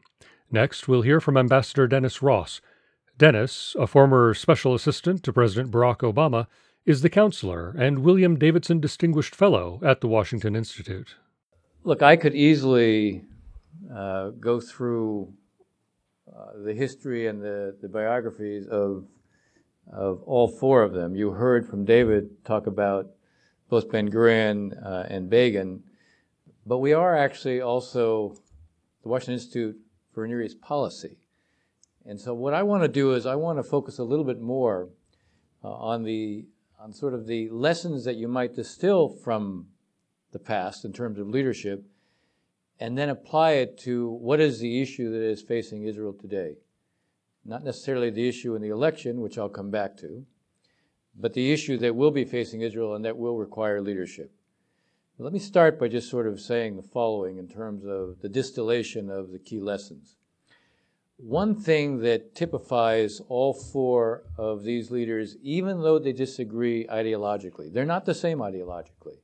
Next, 0.51 0.87
we'll 0.87 1.01
hear 1.01 1.19
from 1.19 1.39
Ambassador 1.39 1.89
Dennis 1.89 2.21
Ross. 2.21 2.61
Dennis, 3.17 3.75
a 3.79 3.87
former 3.87 4.35
special 4.35 4.75
assistant 4.75 5.23
to 5.23 5.33
President 5.33 5.73
Barack 5.73 6.01
Obama, 6.01 6.47
is 6.85 7.01
the 7.01 7.09
counselor 7.09 7.71
and 7.71 8.01
William 8.01 8.39
Davidson 8.39 8.81
Distinguished 8.81 9.35
Fellow 9.35 9.81
at 9.83 10.03
the 10.03 10.09
Washington 10.09 10.55
Institute. 10.55 11.15
Look, 11.85 12.03
I 12.03 12.17
could 12.17 12.35
easily 12.35 13.25
uh, 13.91 14.29
go 14.39 14.61
through 14.61 15.33
uh, 16.29 16.63
the 16.67 16.75
history 16.75 17.29
and 17.29 17.41
the, 17.41 17.79
the 17.81 17.89
biographies 17.89 18.67
of 18.67 19.07
of 19.91 20.23
all 20.25 20.49
four 20.49 20.83
of 20.83 20.93
them. 20.93 21.15
You 21.15 21.31
heard 21.31 21.67
from 21.67 21.85
David 21.85 22.45
talk 22.45 22.67
about 22.67 23.11
both 23.69 23.91
Ben 23.91 24.11
Gurion 24.11 24.73
uh, 24.85 25.07
and 25.09 25.31
Begin, 25.31 25.83
but 26.67 26.79
we 26.79 26.93
are 26.93 27.17
actually 27.17 27.61
also 27.61 28.37
the 29.03 29.09
Washington 29.09 29.35
Institute 29.35 29.77
for 30.13 30.27
Near 30.27 30.43
East 30.43 30.61
Policy. 30.61 31.19
And 32.05 32.21
so 32.21 32.35
what 32.35 32.55
I 32.55 32.63
want 32.63 32.83
to 32.83 32.89
do 32.89 33.13
is 33.13 33.27
I 33.27 33.37
want 33.37 33.59
to 33.59 33.63
focus 33.63 33.99
a 33.99 34.05
little 34.05 34.25
bit 34.25 34.41
more 34.41 34.89
uh, 35.63 35.71
on 35.71 36.03
the 36.03 36.47
on 36.81 36.93
sort 36.93 37.15
of 37.15 37.29
the 37.29 37.49
lessons 37.51 38.05
that 38.05 38.17
you 38.17 38.27
might 38.27 38.57
distill 38.57 39.09
from 39.09 39.69
the 40.33 40.39
past 40.39 40.85
in 40.85 40.93
terms 40.93 41.17
of 41.19 41.29
leadership 41.29 41.85
and 42.81 42.99
then 42.99 43.09
apply 43.09 43.53
it 43.53 43.79
to 43.79 44.11
what 44.11 44.41
is 44.41 44.59
the 44.59 44.83
issue 44.83 45.13
that 45.13 45.23
is 45.23 45.41
facing 45.41 45.85
Israel 45.85 46.13
today 46.13 46.57
not 47.45 47.65
necessarily 47.65 48.11
the 48.11 48.29
issue 48.29 48.55
in 48.55 48.63
the 48.63 48.69
election, 48.69 49.21
which 49.21 49.39
I'll 49.39 49.49
come 49.49 49.71
back 49.71 49.97
to, 49.99 50.25
but 51.15 51.35
the 51.35 51.53
issue 51.53 51.77
that 51.79 51.97
will 51.97 52.11
be 52.11 52.25
facing 52.25 52.61
Israel 52.61 52.95
and 52.95 53.05
that 53.05 53.17
will 53.17 53.37
require 53.37 53.81
leadership. 53.81 54.33
Let 55.19 55.33
me 55.33 55.39
start 55.39 55.79
by 55.79 55.89
just 55.89 56.11
sort 56.11 56.27
of 56.27 56.41
saying 56.41 56.77
the 56.77 56.83
following 56.83 57.39
in 57.39 57.47
terms 57.47 57.85
of 57.85 58.21
the 58.21 58.29
distillation 58.29 59.11
of 59.11 59.31
the 59.31 59.39
key 59.39 59.61
lessons. 59.61 60.17
One 61.19 61.55
thing 61.55 62.01
that 62.01 62.35
typifies 62.35 63.21
all 63.29 63.55
four 63.55 64.25
of 64.37 64.65
these 64.65 64.91
leaders, 64.91 65.37
even 65.43 65.83
though 65.83 65.99
they 65.99 66.13
disagree 66.13 66.87
ideologically, 66.87 67.73
they're 67.73 67.85
not 67.85 68.05
the 68.05 68.15
same 68.15 68.39
ideologically. 68.39 69.19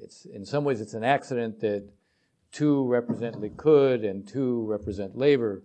It's, 0.00 0.26
in 0.26 0.44
some 0.44 0.64
ways, 0.64 0.80
it's 0.80 0.94
an 0.94 1.04
accident 1.04 1.60
that 1.60 1.88
two 2.50 2.86
represent 2.86 3.40
Likud 3.40 4.04
and 4.08 4.26
two 4.26 4.66
represent 4.66 5.16
labor. 5.16 5.62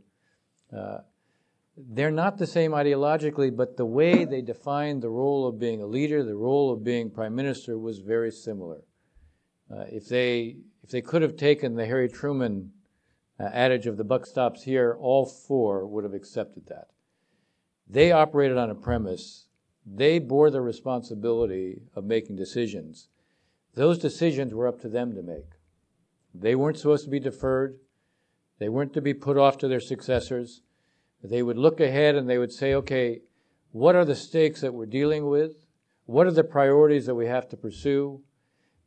Uh, 0.72 1.00
they're 1.78 2.12
not 2.12 2.38
the 2.38 2.48
same 2.48 2.72
ideologically, 2.72 3.56
but 3.56 3.78
the 3.78 3.86
way 3.86 4.26
they 4.26 4.42
defined 4.42 5.02
the 5.02 5.10
role 5.10 5.48
of 5.48 5.60
being 5.60 5.82
a 5.82 5.86
leader, 5.86 6.24
the 6.24 6.36
role 6.36 6.72
of 6.72 6.84
being 6.84 7.12
prime 7.12 7.36
minister, 7.36 7.78
was 7.78 8.00
very 8.00 8.32
similar. 8.32 8.82
Uh, 9.72 9.84
if 9.90 10.08
they 10.08 10.58
if 10.84 10.90
they 10.90 11.02
could 11.02 11.22
have 11.22 11.36
taken 11.36 11.76
the 11.76 11.86
Harry 11.86 12.10
Truman 12.10 12.72
uh, 13.40 13.44
adage 13.44 13.86
of 13.86 13.98
the 13.98 14.04
buck 14.04 14.26
stops 14.26 14.64
here, 14.64 14.98
all 15.00 15.26
four 15.26 15.86
would 15.86 16.04
have 16.04 16.14
accepted 16.14 16.66
that. 16.68 16.88
They 17.88 18.12
operated 18.12 18.58
on 18.58 18.70
a 18.70 18.76
premise. 18.76 19.48
They 19.86 20.20
bore 20.20 20.50
the 20.50 20.62
responsibility 20.62 21.82
of 21.96 22.06
making 22.06 22.38
decisions. 22.38 23.10
Those 23.76 24.00
decisions 24.00 24.54
were 24.54 24.68
up 24.68 24.82
to 24.82 24.90
them 24.90 25.14
to 25.14 25.22
make. 25.22 25.52
They 26.34 26.56
weren't 26.56 26.78
supposed 26.78 27.06
to 27.06 27.12
be 27.12 27.20
deferred. 27.20 27.78
They 28.60 28.70
weren't 28.70 28.94
to 28.94 29.02
be 29.02 29.14
put 29.14 29.38
off 29.38 29.58
to 29.60 29.68
their 29.68 29.80
successors. 29.80 30.62
They 31.24 31.44
would 31.44 31.58
look 31.58 31.80
ahead 31.80 32.16
and 32.16 32.30
they 32.30 32.38
would 32.38 32.52
say, 32.52 32.74
okay, 32.76 33.22
what 33.72 33.96
are 33.96 34.06
the 34.06 34.16
stakes 34.16 34.62
that 34.62 34.74
we're 34.74 34.86
dealing 34.86 35.28
with? 35.28 35.66
What 36.06 36.28
are 36.28 36.32
the 36.32 36.44
priorities 36.44 37.06
that 37.06 37.16
we 37.16 37.26
have 37.26 37.50
to 37.50 37.58
pursue? 37.58 38.22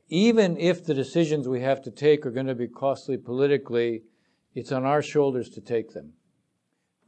Even 0.09 0.57
if 0.57 0.85
the 0.85 0.95
decisions 0.95 1.47
we 1.47 1.61
have 1.61 1.83
to 1.83 1.91
take 1.91 2.25
are 2.25 2.31
going 2.31 2.47
to 2.47 2.55
be 2.55 2.67
costly 2.67 3.17
politically, 3.17 4.03
it's 4.55 4.73
on 4.73 4.85
our 4.85 5.03
shoulders 5.03 5.49
to 5.51 5.61
take 5.61 5.93
them. 5.93 6.15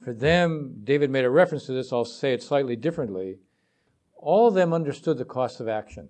For 0.05 0.13
them, 0.13 0.81
David 0.85 1.11
made 1.11 1.25
a 1.25 1.31
reference 1.31 1.67
to 1.67 1.73
this, 1.73 1.93
I'll 1.93 2.05
say 2.05 2.33
it 2.33 2.43
slightly 2.43 2.77
differently. 2.77 3.39
All 4.17 4.49
of 4.49 4.55
them 4.55 4.73
understood 4.73 5.19
the 5.19 5.25
cost 5.25 5.61
of 5.61 5.69
action. 5.69 6.09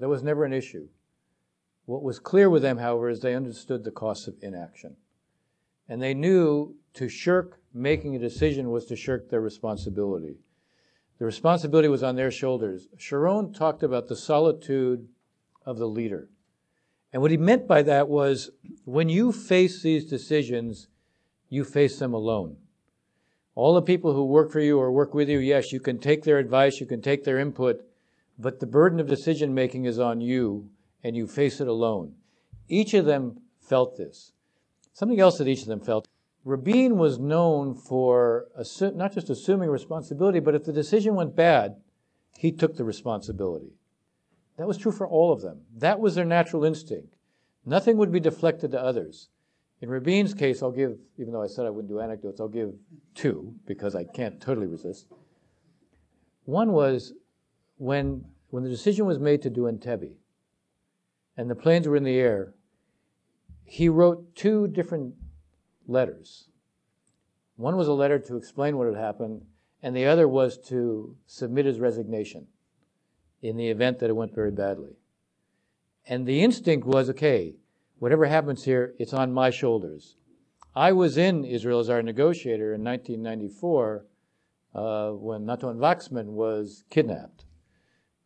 That 0.00 0.08
was 0.08 0.22
never 0.22 0.44
an 0.44 0.52
issue. 0.52 0.88
What 1.84 2.02
was 2.02 2.18
clear 2.18 2.50
with 2.50 2.62
them, 2.62 2.78
however, 2.78 3.08
is 3.08 3.20
they 3.20 3.34
understood 3.34 3.84
the 3.84 3.90
cost 3.90 4.28
of 4.28 4.34
inaction. 4.42 4.96
And 5.88 6.02
they 6.02 6.14
knew 6.14 6.74
to 6.94 7.08
shirk 7.08 7.60
making 7.72 8.14
a 8.14 8.18
decision 8.18 8.70
was 8.70 8.84
to 8.86 8.96
shirk 8.96 9.30
their 9.30 9.40
responsibility. 9.40 10.36
The 11.18 11.24
responsibility 11.24 11.88
was 11.88 12.02
on 12.02 12.16
their 12.16 12.30
shoulders. 12.30 12.88
Sharon 12.96 13.52
talked 13.52 13.82
about 13.82 14.08
the 14.08 14.16
solitude 14.16 15.08
of 15.64 15.78
the 15.78 15.88
leader. 15.88 16.28
And 17.12 17.22
what 17.22 17.30
he 17.30 17.36
meant 17.36 17.66
by 17.66 17.82
that 17.82 18.08
was 18.08 18.50
when 18.84 19.08
you 19.08 19.32
face 19.32 19.82
these 19.82 20.04
decisions, 20.04 20.88
you 21.48 21.64
face 21.64 21.98
them 21.98 22.12
alone. 22.12 22.56
All 23.54 23.74
the 23.74 23.82
people 23.82 24.12
who 24.12 24.24
work 24.24 24.52
for 24.52 24.60
you 24.60 24.78
or 24.78 24.92
work 24.92 25.14
with 25.14 25.28
you, 25.28 25.38
yes, 25.38 25.72
you 25.72 25.80
can 25.80 25.98
take 25.98 26.22
their 26.22 26.38
advice, 26.38 26.80
you 26.80 26.86
can 26.86 27.02
take 27.02 27.24
their 27.24 27.38
input, 27.38 27.80
but 28.38 28.60
the 28.60 28.66
burden 28.66 29.00
of 29.00 29.08
decision 29.08 29.52
making 29.52 29.84
is 29.84 29.98
on 29.98 30.20
you 30.20 30.70
and 31.02 31.16
you 31.16 31.26
face 31.26 31.60
it 31.60 31.66
alone. 31.66 32.14
Each 32.68 32.94
of 32.94 33.04
them 33.04 33.40
felt 33.58 33.96
this. 33.96 34.32
Something 34.98 35.20
else 35.20 35.38
that 35.38 35.46
each 35.46 35.62
of 35.62 35.68
them 35.68 35.78
felt 35.78 36.08
Rabin 36.44 36.98
was 36.98 37.20
known 37.20 37.72
for 37.72 38.48
assu- 38.58 38.96
not 38.96 39.14
just 39.14 39.30
assuming 39.30 39.70
responsibility, 39.70 40.40
but 40.40 40.56
if 40.56 40.64
the 40.64 40.72
decision 40.72 41.14
went 41.14 41.36
bad, 41.36 41.76
he 42.36 42.50
took 42.50 42.74
the 42.74 42.82
responsibility. 42.82 43.74
That 44.56 44.66
was 44.66 44.76
true 44.76 44.90
for 44.90 45.06
all 45.06 45.32
of 45.32 45.40
them. 45.40 45.60
That 45.76 46.00
was 46.00 46.16
their 46.16 46.24
natural 46.24 46.64
instinct. 46.64 47.14
Nothing 47.64 47.96
would 47.96 48.10
be 48.10 48.18
deflected 48.18 48.72
to 48.72 48.82
others. 48.82 49.28
In 49.80 49.88
Rabin's 49.88 50.34
case, 50.34 50.64
I'll 50.64 50.72
give, 50.72 50.98
even 51.16 51.32
though 51.32 51.44
I 51.44 51.46
said 51.46 51.64
I 51.64 51.70
wouldn't 51.70 51.92
do 51.92 52.00
anecdotes, 52.00 52.40
I'll 52.40 52.48
give 52.48 52.74
two 53.14 53.54
because 53.68 53.94
I 53.94 54.02
can't 54.02 54.40
totally 54.40 54.66
resist. 54.66 55.06
One 56.44 56.72
was 56.72 57.12
when, 57.76 58.24
when 58.50 58.64
the 58.64 58.68
decision 58.68 59.06
was 59.06 59.20
made 59.20 59.42
to 59.42 59.50
do 59.50 59.68
Entebbe 59.68 60.16
and 61.36 61.48
the 61.48 61.54
planes 61.54 61.86
were 61.86 61.94
in 61.94 62.02
the 62.02 62.18
air, 62.18 62.54
he 63.68 63.88
wrote 63.88 64.34
two 64.34 64.66
different 64.66 65.14
letters. 65.86 66.48
One 67.56 67.76
was 67.76 67.86
a 67.86 67.92
letter 67.92 68.18
to 68.18 68.36
explain 68.36 68.78
what 68.78 68.86
had 68.86 68.96
happened, 68.96 69.44
and 69.82 69.94
the 69.94 70.06
other 70.06 70.26
was 70.26 70.56
to 70.68 71.16
submit 71.26 71.66
his 71.66 71.78
resignation 71.78 72.46
in 73.42 73.56
the 73.56 73.68
event 73.68 73.98
that 73.98 74.08
it 74.08 74.16
went 74.16 74.34
very 74.34 74.50
badly. 74.50 74.96
And 76.06 76.26
the 76.26 76.42
instinct 76.42 76.86
was 76.86 77.10
okay, 77.10 77.56
whatever 77.98 78.24
happens 78.24 78.64
here, 78.64 78.94
it's 78.98 79.12
on 79.12 79.32
my 79.32 79.50
shoulders. 79.50 80.16
I 80.74 80.92
was 80.92 81.18
in 81.18 81.44
Israel 81.44 81.80
as 81.80 81.90
our 81.90 82.02
negotiator 82.02 82.72
in 82.72 82.82
1994 82.82 84.06
uh, 84.74 85.10
when 85.10 85.44
Natan 85.44 85.78
Wachsman 85.78 86.28
was 86.28 86.84
kidnapped. 86.88 87.44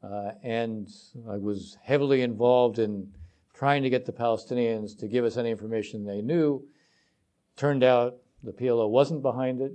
Uh, 0.02 0.32
and 0.42 0.88
I 1.28 1.38
was 1.38 1.78
heavily 1.82 2.22
involved 2.22 2.78
in 2.78 3.12
trying 3.62 3.84
to 3.84 3.90
get 3.90 4.04
the 4.04 4.12
Palestinians 4.12 4.98
to 4.98 5.06
give 5.06 5.24
us 5.24 5.36
any 5.36 5.48
information 5.48 6.04
they 6.04 6.20
knew. 6.20 6.66
Turned 7.54 7.84
out 7.84 8.16
the 8.42 8.50
PLO 8.50 8.90
wasn't 8.90 9.22
behind 9.22 9.60
it. 9.60 9.70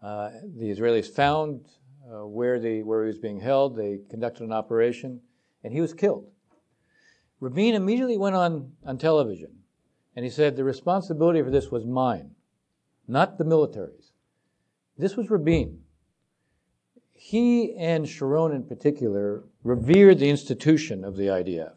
Uh, 0.00 0.30
the 0.56 0.66
Israelis 0.66 1.08
found 1.08 1.66
uh, 2.08 2.24
where, 2.24 2.60
the, 2.60 2.84
where 2.84 3.02
he 3.02 3.08
was 3.08 3.18
being 3.18 3.40
held. 3.40 3.76
They 3.76 3.98
conducted 4.08 4.44
an 4.44 4.52
operation, 4.52 5.22
and 5.64 5.72
he 5.72 5.80
was 5.80 5.92
killed. 5.92 6.30
Rabin 7.40 7.74
immediately 7.74 8.16
went 8.16 8.36
on, 8.36 8.70
on 8.86 8.96
television 8.96 9.50
and 10.14 10.24
he 10.24 10.30
said, 10.30 10.54
The 10.54 10.62
responsibility 10.62 11.42
for 11.42 11.50
this 11.50 11.72
was 11.72 11.84
mine, 11.84 12.30
not 13.08 13.38
the 13.38 13.44
military's. 13.44 14.12
This 14.96 15.16
was 15.16 15.30
Rabin. 15.30 15.80
He 17.10 17.74
and 17.74 18.08
Sharon 18.08 18.52
in 18.52 18.62
particular 18.62 19.42
revered 19.64 20.20
the 20.20 20.30
institution 20.30 21.02
of 21.02 21.16
the 21.16 21.26
IDF. 21.26 21.74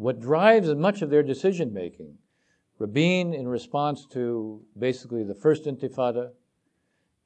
What 0.00 0.18
drives 0.18 0.74
much 0.74 1.02
of 1.02 1.10
their 1.10 1.22
decision 1.22 1.74
making, 1.74 2.16
Rabin 2.78 3.34
in 3.34 3.46
response 3.46 4.06
to 4.12 4.62
basically 4.78 5.24
the 5.24 5.34
first 5.34 5.64
intifada, 5.64 6.30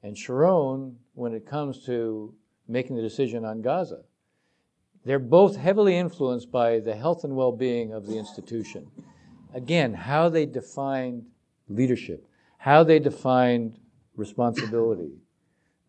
and 0.03 0.17
Sharon 0.17 0.97
when 1.13 1.33
it 1.33 1.45
comes 1.45 1.85
to 1.85 2.35
making 2.67 2.97
the 2.97 3.01
decision 3.01 3.45
on 3.45 3.61
Gaza. 3.61 4.01
They're 5.05 5.19
both 5.19 5.55
heavily 5.55 5.97
influenced 5.97 6.51
by 6.51 6.81
the 6.81 6.97
health 6.97 7.23
and 7.23 7.37
well 7.37 7.53
being 7.53 7.93
of 7.93 8.07
the 8.07 8.17
institution. 8.17 8.91
Again, 9.53 9.93
how 9.93 10.27
they 10.27 10.45
defined 10.45 11.27
leadership, 11.69 12.27
how 12.57 12.83
they 12.83 12.99
defined 12.99 13.79
responsibility. 14.17 15.13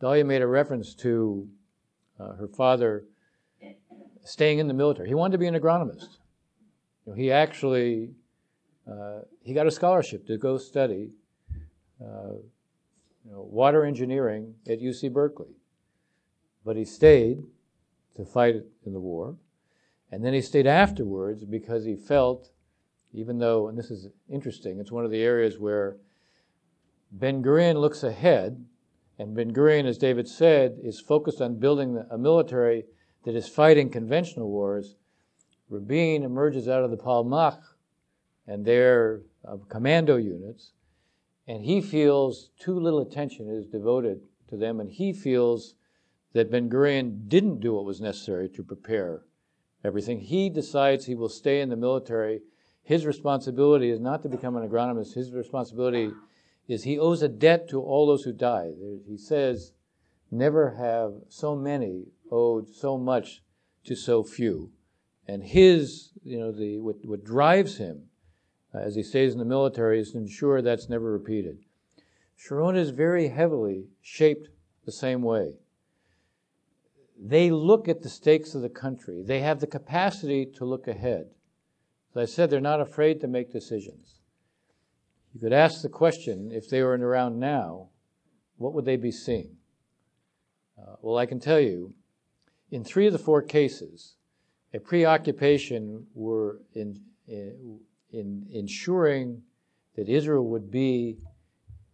Dalia 0.00 0.24
made 0.24 0.40
a 0.40 0.46
reference 0.46 0.94
to 0.94 1.48
uh, 2.20 2.34
her 2.34 2.46
father 2.46 3.06
staying 4.22 4.60
in 4.60 4.68
the 4.68 4.74
military. 4.74 5.08
He 5.08 5.14
wanted 5.14 5.32
to 5.32 5.38
be 5.38 5.48
an 5.48 5.56
agronomist. 5.56 6.18
Know, 7.06 7.14
he 7.14 7.30
actually 7.30 8.10
uh, 8.90 9.20
he 9.42 9.54
got 9.54 9.66
a 9.66 9.70
scholarship 9.70 10.26
to 10.26 10.36
go 10.36 10.58
study 10.58 11.10
uh, 12.00 12.34
you 13.24 13.32
know, 13.32 13.42
water 13.42 13.84
engineering 13.84 14.54
at 14.68 14.80
UC 14.80 15.12
Berkeley, 15.12 15.56
but 16.64 16.76
he 16.76 16.84
stayed 16.84 17.42
to 18.16 18.24
fight 18.24 18.56
in 18.84 18.92
the 18.92 19.00
war. 19.00 19.36
And 20.10 20.24
then 20.24 20.32
he 20.32 20.40
stayed 20.40 20.66
afterwards 20.66 21.44
because 21.44 21.84
he 21.84 21.96
felt, 21.96 22.50
even 23.12 23.38
though, 23.38 23.68
and 23.68 23.76
this 23.76 23.90
is 23.90 24.08
interesting, 24.30 24.78
it's 24.78 24.92
one 24.92 25.04
of 25.04 25.10
the 25.10 25.22
areas 25.22 25.58
where 25.58 25.96
Ben 27.10 27.42
Gurion 27.42 27.80
looks 27.80 28.02
ahead, 28.02 28.64
and 29.18 29.34
Ben 29.34 29.52
Gurion, 29.52 29.86
as 29.86 29.98
David 29.98 30.28
said, 30.28 30.78
is 30.82 31.00
focused 31.00 31.40
on 31.40 31.58
building 31.58 32.04
a 32.10 32.18
military 32.18 32.84
that 33.24 33.34
is 33.34 33.48
fighting 33.48 33.90
conventional 33.90 34.48
wars. 34.48 34.94
Rabin 35.68 36.22
emerges 36.22 36.68
out 36.68 36.84
of 36.84 36.90
the 36.90 36.96
Palmach 36.96 37.60
and 38.46 38.64
their 38.64 39.22
uh, 39.46 39.56
commando 39.68 40.16
units, 40.16 40.72
and 41.48 41.64
he 41.64 41.80
feels 41.80 42.50
too 42.58 42.78
little 42.78 43.00
attention 43.00 43.48
is 43.48 43.66
devoted 43.66 44.20
to 44.48 44.56
them, 44.56 44.80
and 44.80 44.90
he 44.90 45.12
feels 45.12 45.74
that 46.32 46.50
Ben 46.50 46.68
Gurion 46.68 47.28
didn't 47.28 47.60
do 47.60 47.74
what 47.74 47.84
was 47.84 48.00
necessary 48.00 48.48
to 48.50 48.62
prepare 48.62 49.22
everything. 49.82 50.20
He 50.20 50.48
decides 50.50 51.06
he 51.06 51.14
will 51.14 51.28
stay 51.28 51.60
in 51.60 51.68
the 51.68 51.76
military. 51.76 52.42
His 52.82 53.06
responsibility 53.06 53.90
is 53.90 54.00
not 54.00 54.22
to 54.22 54.28
become 54.28 54.56
an 54.56 54.68
agronomist. 54.68 55.14
His 55.14 55.32
responsibility 55.32 56.12
is 56.68 56.84
he 56.84 56.98
owes 56.98 57.22
a 57.22 57.28
debt 57.28 57.68
to 57.70 57.80
all 57.80 58.06
those 58.06 58.24
who 58.24 58.32
died. 58.32 58.74
He 59.06 59.16
says, 59.16 59.72
never 60.30 60.72
have 60.72 61.14
so 61.28 61.56
many 61.56 62.06
owed 62.30 62.68
so 62.68 62.98
much 62.98 63.42
to 63.84 63.94
so 63.94 64.22
few. 64.22 64.70
And 65.28 65.42
his, 65.42 66.10
you 66.24 66.38
know, 66.38 66.52
the, 66.52 66.78
what, 66.78 66.96
what 67.04 67.24
drives 67.24 67.78
him 67.78 68.04
uh, 68.74 68.78
as 68.78 68.94
he 68.94 69.02
stays 69.02 69.32
in 69.32 69.38
the 69.38 69.44
military 69.44 70.00
is 70.00 70.12
to 70.12 70.18
ensure 70.18 70.62
that's 70.62 70.88
never 70.88 71.10
repeated. 71.12 71.58
Sharon 72.36 72.76
is 72.76 72.90
very 72.90 73.28
heavily 73.28 73.86
shaped 74.02 74.48
the 74.84 74.92
same 74.92 75.22
way 75.22 75.54
they 77.18 77.50
look 77.50 77.88
at 77.88 78.02
the 78.02 78.08
stakes 78.08 78.54
of 78.54 78.62
the 78.62 78.68
country. 78.68 79.22
They 79.22 79.40
have 79.40 79.60
the 79.60 79.66
capacity 79.66 80.46
to 80.56 80.64
look 80.64 80.86
ahead. 80.86 81.30
As 82.14 82.30
I 82.30 82.32
said, 82.32 82.50
they're 82.50 82.60
not 82.60 82.80
afraid 82.80 83.20
to 83.20 83.28
make 83.28 83.52
decisions. 83.52 84.20
You 85.32 85.40
could 85.40 85.52
ask 85.52 85.82
the 85.82 85.88
question 85.88 86.50
if 86.52 86.68
they 86.68 86.82
were 86.82 86.96
around 86.96 87.38
now, 87.38 87.88
what 88.56 88.72
would 88.74 88.84
they 88.84 88.96
be 88.96 89.12
seeing? 89.12 89.56
Uh, 90.78 90.96
well, 91.00 91.18
I 91.18 91.26
can 91.26 91.40
tell 91.40 91.60
you, 91.60 91.94
in 92.70 92.84
three 92.84 93.06
of 93.06 93.12
the 93.12 93.18
four 93.18 93.42
cases, 93.42 94.15
a 94.74 94.78
preoccupation 94.78 96.06
were 96.14 96.60
in, 96.74 97.00
in, 97.26 97.80
in 98.12 98.46
ensuring 98.52 99.42
that 99.96 100.08
Israel 100.08 100.46
would 100.46 100.70
be 100.70 101.18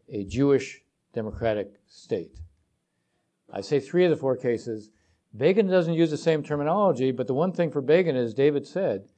a 0.08 0.24
Jewish 0.24 0.82
democratic 1.14 1.80
state. 1.86 2.38
I 3.52 3.60
say 3.60 3.80
three 3.80 4.04
of 4.04 4.10
the 4.10 4.16
four 4.16 4.36
cases 4.36 4.90
Begin 5.34 5.66
doesn't 5.66 5.94
use 5.94 6.10
the 6.10 6.18
same 6.18 6.42
terminology, 6.42 7.10
but 7.10 7.26
the 7.26 7.34
one 7.34 7.52
thing 7.52 7.70
for 7.70 7.80
Begin 7.80 8.16
is 8.16 8.34
David 8.34 8.66
said, 8.66 9.08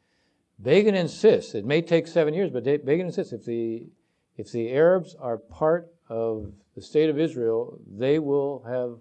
Begin 0.62 0.94
insists, 0.94 1.54
it 1.54 1.64
may 1.64 1.82
take 1.82 2.06
seven 2.06 2.34
years, 2.34 2.50
but 2.50 2.62
Begin 2.64 3.06
insists 3.06 3.32
if 3.32 3.44
the, 3.44 3.88
if 4.36 4.52
the 4.52 4.70
Arabs 4.70 5.16
are 5.18 5.38
part 5.38 5.92
of 6.08 6.52
the 6.76 6.82
state 6.82 7.10
of 7.10 7.18
Israel, 7.18 7.80
they 7.90 8.20
will 8.20 8.62
have 8.64 8.98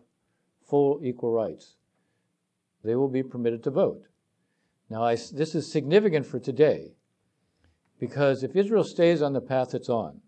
full 0.68 1.02
equal 1.04 1.32
rights. 1.32 1.76
They 2.84 2.96
will 2.96 3.10
be 3.10 3.22
permitted 3.22 3.64
to 3.64 3.72
vote. 3.72 4.04
Now, 4.94 5.06
I, 5.06 5.16
this 5.16 5.56
is 5.56 5.72
significant 5.72 6.24
for 6.28 6.40
today 6.40 6.92
because 8.00 8.44
if 8.44 8.56
Israel 8.56 8.84
stays 8.84 9.24
on 9.24 9.34
the 9.34 9.42
path 9.42 9.74
it's 9.74 9.90
on, 9.90 10.22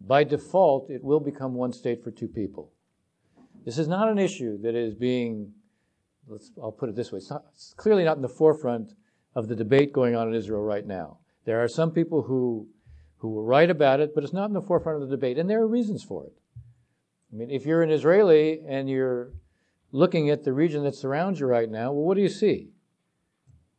by 0.00 0.22
default, 0.22 0.88
it 0.88 1.02
will 1.02 1.18
become 1.18 1.54
one 1.54 1.72
state 1.72 2.04
for 2.04 2.12
two 2.12 2.28
people. 2.28 2.70
This 3.64 3.78
is 3.78 3.88
not 3.88 4.08
an 4.08 4.20
issue 4.20 4.56
that 4.62 4.76
is 4.76 4.94
being 4.94 5.54
let's, 6.28 6.52
I'll 6.62 6.70
put 6.70 6.90
it 6.90 6.94
this 6.94 7.10
way, 7.10 7.16
it's, 7.16 7.28
not, 7.28 7.42
it's 7.52 7.74
clearly 7.76 8.04
not 8.04 8.14
in 8.14 8.22
the 8.22 8.28
forefront 8.28 8.92
of 9.34 9.48
the 9.48 9.56
debate 9.56 9.92
going 9.92 10.14
on 10.14 10.28
in 10.28 10.34
Israel 10.34 10.62
right 10.62 10.86
now. 10.86 11.18
There 11.44 11.60
are 11.60 11.66
some 11.66 11.90
people 11.90 12.22
who, 12.22 12.68
who 13.16 13.30
will 13.30 13.42
write 13.42 13.68
about 13.68 13.98
it, 13.98 14.14
but 14.14 14.22
it's 14.22 14.32
not 14.32 14.46
in 14.46 14.52
the 14.52 14.62
forefront 14.62 15.02
of 15.02 15.08
the 15.08 15.16
debate, 15.16 15.38
and 15.38 15.50
there 15.50 15.60
are 15.60 15.66
reasons 15.66 16.04
for 16.04 16.24
it. 16.24 16.34
I 17.32 17.36
mean, 17.36 17.50
if 17.50 17.66
you're 17.66 17.82
an 17.82 17.90
Israeli 17.90 18.60
and 18.64 18.88
you're 18.88 19.32
looking 19.90 20.30
at 20.30 20.44
the 20.44 20.52
region 20.52 20.84
that 20.84 20.94
surrounds 20.94 21.40
you 21.40 21.46
right 21.46 21.68
now, 21.68 21.90
well, 21.90 22.04
what 22.04 22.14
do 22.14 22.22
you 22.22 22.28
see? 22.28 22.71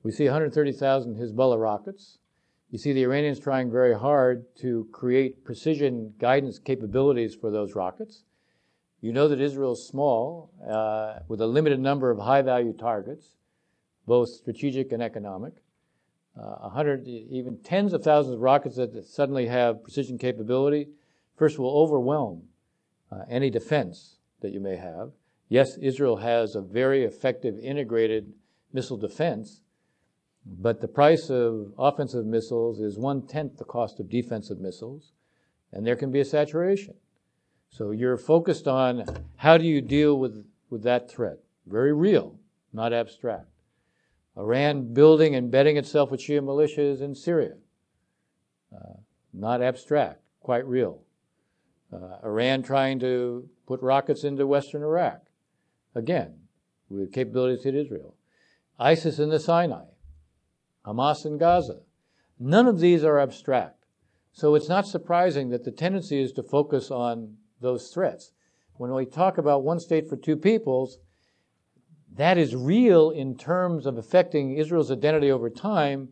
We 0.04 0.12
see 0.12 0.26
130,000 0.26 1.16
Hezbollah 1.16 1.62
rockets. 1.62 2.18
You 2.70 2.78
see 2.78 2.92
the 2.92 3.04
Iranians 3.04 3.39
trying 3.39 3.72
very 3.72 3.98
hard 3.98 4.46
to 4.58 4.88
create 4.92 5.46
precision 5.46 6.13
guidance 6.20 6.60
capabilities 6.60 7.34
for 7.34 7.50
those 7.50 7.74
rockets. 7.74 8.26
You 9.00 9.13
know 9.13 9.28
that 9.28 9.39
Israel 9.39 9.74
is 9.74 9.88
small, 9.88 10.52
uh, 10.68 11.20
with 11.28 11.39
a 11.39 11.48
limited 11.48 11.80
number 11.80 12.10
of 12.10 12.20
high 12.20 12.42
value 12.42 12.74
targets, 12.74 13.36
both 14.06 14.30
strategic 14.30 14.92
and 14.92 15.02
economic. 15.02 15.54
Uh, 16.36 16.68
100, 16.70 17.08
even 17.08 17.58
tens 17.60 17.94
of 17.94 18.04
thousands 18.04 18.36
of 18.36 18.42
rockets 18.42 18.76
that 18.76 19.06
suddenly 19.06 19.48
have 19.48 19.84
precision 19.84 20.18
capability, 20.18 20.88
first 21.38 21.60
will 21.60 21.78
overwhelm 21.78 22.44
uh, 23.12 23.24
any 23.30 23.50
defense 23.50 24.18
that 24.42 24.52
you 24.52 24.60
may 24.60 24.76
have. 24.76 25.12
Yes, 25.48 25.78
Israel 25.78 26.18
has 26.18 26.56
a 26.56 26.62
very 26.62 27.04
effective 27.04 27.60
integrated 27.60 28.34
missile 28.72 28.98
defense, 28.98 29.62
but 30.45 30.82
the 30.82 30.88
price 30.88 31.29
of 31.29 31.73
offensive 31.77 32.25
missiles 32.25 32.79
is 32.79 32.97
one 32.97 33.25
tenth 33.27 33.58
the 33.58 33.63
cost 33.63 33.99
of 33.99 34.10
defensive 34.10 34.60
missiles, 34.60 35.13
and 35.71 35.86
there 35.86 35.95
can 35.95 36.12
be 36.12 36.19
a 36.19 36.25
saturation. 36.25 36.95
So 37.69 37.91
you're 37.91 38.17
focused 38.17 38.67
on 38.67 39.06
how 39.38 39.58
do 39.58 39.65
you 39.65 39.82
deal 39.82 40.19
with, 40.19 40.45
with 40.69 40.84
that 40.84 41.10
threat? 41.10 41.39
Very 41.65 41.93
real, 41.93 42.38
not 42.71 42.93
abstract. 42.93 43.47
Iran 44.38 44.93
building 44.93 45.36
and 45.36 45.49
bedding 45.49 45.77
itself 45.77 46.12
with 46.12 46.19
Shia 46.19 46.41
militias 46.41 47.01
in 47.01 47.15
Syria. 47.15 47.56
Uh, 48.73 48.97
not 49.34 49.62
abstract, 49.62 50.21
quite 50.39 50.67
real. 50.67 51.01
Uh, 51.91 52.17
Iran 52.23 52.63
trying 52.63 52.99
to 52.99 53.47
put 53.67 53.82
rockets 53.82 54.23
into 54.23 54.45
western 54.47 54.82
Iraq. 54.82 55.21
Again, 55.95 56.34
with 56.89 57.13
capabilities 57.13 57.63
to 57.63 57.71
hit 57.71 57.86
Israel. 57.86 58.15
ISIS 58.79 59.19
in 59.19 59.29
the 59.29 59.39
Sinai. 59.39 59.86
Hamas 60.86 61.26
in 61.26 61.38
Gaza. 61.38 61.80
None 62.39 62.67
of 62.67 62.80
these 62.80 63.04
are 63.04 63.19
abstract. 63.19 63.86
So 64.32 64.56
it's 64.56 64.69
not 64.69 64.88
surprising 64.88 65.50
that 65.50 65.63
the 65.63 65.72
tendency 65.72 66.22
is 66.22 66.32
to 66.34 66.43
focus 66.43 66.89
on 66.89 67.38
those 67.62 67.89
threats. 67.89 68.32
When 68.76 68.93
we 68.93 69.06
talk 69.06 69.38
about 69.38 69.63
one 69.63 69.80
state 69.80 70.10
for 70.10 70.17
two 70.17 70.36
peoples, 70.36 70.98
that 72.15 72.38
is 72.38 72.56
real 72.56 73.12
in 73.12 73.38
terms 73.38 73.86
of 73.86 73.98
affecting 73.98 74.58
Israel's 74.58 74.91
identity 74.91 75.32
over 75.32 75.50
time, 75.50 76.10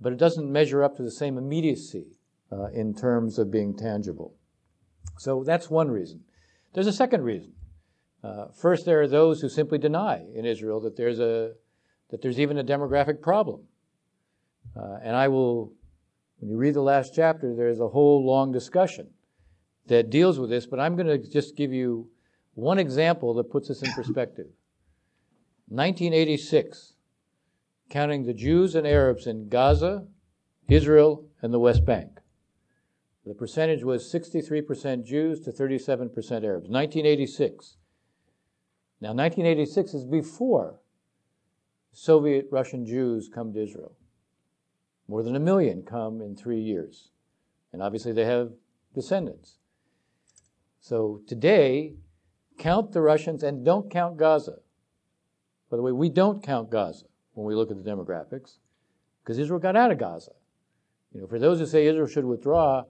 but 0.00 0.12
it 0.12 0.18
doesn't 0.18 0.50
measure 0.50 0.82
up 0.82 0.96
to 0.96 1.02
the 1.02 1.10
same 1.10 1.36
immediacy 1.36 2.16
uh, 2.50 2.66
in 2.66 2.94
terms 2.94 3.38
of 3.38 3.50
being 3.50 3.76
tangible. 3.76 4.34
So 5.18 5.44
that's 5.44 5.68
one 5.70 5.90
reason. 5.90 6.22
There's 6.72 6.86
a 6.86 6.92
second 6.92 7.22
reason. 7.22 7.52
Uh, 8.22 8.46
first, 8.56 8.86
there 8.86 9.00
are 9.02 9.08
those 9.08 9.40
who 9.40 9.48
simply 9.48 9.78
deny 9.78 10.24
in 10.34 10.44
Israel 10.44 10.80
that 10.80 10.96
there's 10.96 11.20
a 11.20 11.52
that 12.10 12.22
there's 12.22 12.38
even 12.38 12.58
a 12.58 12.64
demographic 12.64 13.20
problem. 13.20 13.62
Uh, 14.76 14.98
and 15.02 15.14
I 15.14 15.28
will, 15.28 15.72
when 16.38 16.50
you 16.50 16.56
read 16.56 16.74
the 16.74 16.82
last 16.82 17.12
chapter, 17.14 17.54
there's 17.54 17.80
a 17.80 17.88
whole 17.88 18.24
long 18.24 18.52
discussion 18.52 19.10
that 19.86 20.10
deals 20.10 20.38
with 20.38 20.50
this. 20.50 20.66
But 20.66 20.80
I'm 20.80 20.96
going 20.96 21.06
to 21.06 21.18
just 21.18 21.56
give 21.56 21.72
you 21.72 22.08
one 22.54 22.78
example 22.78 23.34
that 23.34 23.50
puts 23.50 23.68
this 23.68 23.82
in 23.82 23.92
perspective. 23.92 24.46
1986, 25.68 26.94
counting 27.90 28.24
the 28.24 28.34
Jews 28.34 28.74
and 28.74 28.86
Arabs 28.86 29.26
in 29.26 29.48
Gaza, 29.48 30.06
Israel, 30.68 31.26
and 31.42 31.52
the 31.52 31.58
West 31.58 31.84
Bank. 31.84 32.20
The 33.26 33.34
percentage 33.34 33.82
was 33.82 34.04
63% 34.12 35.04
Jews 35.04 35.40
to 35.40 35.50
37% 35.50 36.10
Arabs. 36.44 36.68
1986. 36.68 37.76
Now, 39.00 39.10
1986 39.10 39.94
is 39.94 40.04
before 40.04 40.80
Soviet 41.92 42.48
Russian 42.50 42.84
Jews 42.84 43.30
come 43.32 43.52
to 43.54 43.62
Israel. 43.62 43.96
More 45.08 45.22
than 45.22 45.36
a 45.36 45.40
million 45.40 45.82
come 45.82 46.20
in 46.20 46.34
three 46.34 46.60
years. 46.60 47.10
And 47.72 47.82
obviously, 47.82 48.12
they 48.12 48.24
have 48.24 48.52
descendants. 48.94 49.58
So 50.80 51.20
today, 51.26 51.94
count 52.58 52.92
the 52.92 53.00
Russians 53.00 53.42
and 53.42 53.64
don't 53.64 53.90
count 53.90 54.16
Gaza. 54.16 54.58
By 55.70 55.76
the 55.76 55.82
way, 55.82 55.92
we 55.92 56.08
don't 56.08 56.42
count 56.42 56.70
Gaza 56.70 57.06
when 57.32 57.46
we 57.46 57.54
look 57.54 57.70
at 57.70 57.82
the 57.82 57.90
demographics 57.90 58.58
because 59.22 59.38
Israel 59.38 59.58
got 59.58 59.76
out 59.76 59.90
of 59.90 59.98
Gaza. 59.98 60.32
You 61.12 61.20
know, 61.20 61.26
for 61.26 61.38
those 61.38 61.58
who 61.58 61.66
say 61.66 61.86
Israel 61.86 62.06
should 62.06 62.24
withdraw, 62.24 62.84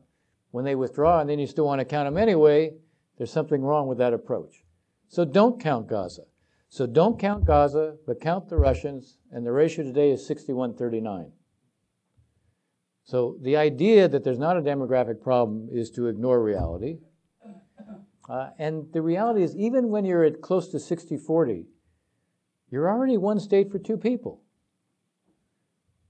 when 0.51 0.65
they 0.65 0.75
withdraw 0.75 1.21
and 1.21 1.29
then 1.29 1.39
you 1.39 1.47
still 1.47 1.67
want 1.67 1.81
to 1.81 1.85
count 1.85 2.07
them 2.07 2.19
anyway, 2.19 2.73
there's 3.17 3.33
something 3.33 3.63
wrong 3.63 3.87
with 3.87 3.99
that 3.99 4.13
approach. 4.13 4.65
So 5.09 5.25
don't 5.25 5.61
count 5.61 5.89
Gaza. 5.89 6.23
So 6.69 6.87
don't 6.87 7.19
count 7.19 7.45
Gaza, 7.45 7.97
but 8.07 8.21
count 8.21 8.49
the 8.49 8.57
Russians, 8.57 9.19
and 9.31 9.47
the 9.47 9.53
ratio 9.53 9.85
today 9.85 10.11
is 10.11 10.27
6139. 10.27 11.31
So 13.05 13.37
the 13.43 13.57
idea 13.57 14.09
that 14.09 14.25
there's 14.25 14.39
not 14.39 14.57
a 14.57 14.63
demographic 14.63 15.21
problem 15.21 15.69
is 15.71 15.91
to 15.91 16.07
ignore 16.07 16.43
reality. 16.43 16.99
Uh, 18.29 18.49
and 18.59 18.91
the 18.95 19.03
reality 19.03 19.43
is, 19.43 19.55
even 19.55 19.91
when 19.91 20.07
you're 20.07 20.25
at 20.25 20.41
close 20.41 20.69
to 20.69 20.81
60 20.81 21.19
40, 21.19 21.67
you're 22.71 22.91
already 22.91 23.19
one 23.19 23.39
state 23.39 23.71
for 23.71 23.79
two 23.79 23.99
people. 23.99 24.41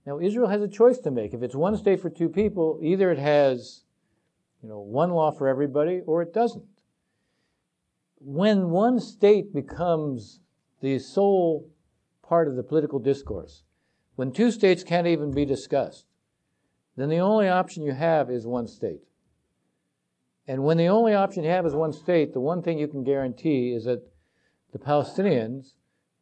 Now, 0.07 0.21
Israel 0.21 0.49
has 0.49 0.63
a 0.63 0.69
choice 0.69 0.99
to 0.99 1.11
make. 1.11 1.35
If 1.35 1.43
it's 1.43 1.57
one 1.57 1.77
state 1.77 2.01
for 2.01 2.11
two 2.11 2.29
people, 2.29 2.79
either 2.81 3.11
it 3.11 3.19
has 3.19 3.85
you 4.63 4.69
know, 4.69 4.79
one 4.79 5.11
law 5.11 5.33
for 5.33 5.49
everybody 5.49 6.01
or 6.07 6.23
it 6.23 6.33
doesn't. 6.33 6.65
When 8.19 8.71
one 8.71 9.01
state 9.01 9.53
becomes 9.53 10.41
the 10.81 10.99
sole 10.99 11.69
part 12.23 12.47
of 12.47 12.57
the 12.57 12.63
political 12.63 12.99
discourse, 12.99 13.65
when 14.15 14.31
two 14.31 14.51
states 14.51 14.85
can't 14.85 15.07
even 15.07 15.33
be 15.33 15.45
discussed, 15.45 16.07
then 16.97 17.09
the 17.09 17.19
only 17.19 17.49
option 17.49 17.83
you 17.83 17.93
have 17.93 18.31
is 18.31 18.47
one 18.47 18.67
state. 18.67 19.01
And 20.47 20.63
when 20.63 20.77
the 20.77 20.89
only 20.89 21.15
option 21.15 21.43
you 21.43 21.51
have 21.51 21.67
is 21.67 21.75
one 21.75 21.93
state, 21.93 22.33
the 22.33 22.41
one 22.41 22.63
thing 22.63 22.79
you 22.79 22.89
can 22.89 23.03
guarantee 23.03 23.73
is 23.73 23.85
that 23.85 24.03
the 24.73 24.79
Palestinians 24.79 25.73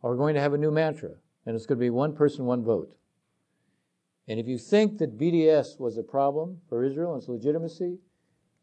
are 0.02 0.14
going 0.14 0.34
to 0.34 0.40
have 0.40 0.52
a 0.52 0.58
new 0.58 0.70
mantra, 0.70 1.10
and 1.44 1.56
it's 1.56 1.66
going 1.66 1.78
to 1.78 1.84
be 1.84 1.90
one 1.90 2.14
person, 2.14 2.44
one 2.44 2.64
vote. 2.64 2.94
And 4.28 4.38
if 4.38 4.46
you 4.46 4.58
think 4.58 4.98
that 4.98 5.18
BDS 5.18 5.80
was 5.80 5.98
a 5.98 6.02
problem 6.02 6.60
for 6.68 6.84
Israel 6.84 7.14
and 7.14 7.20
its 7.20 7.28
legitimacy, 7.28 7.98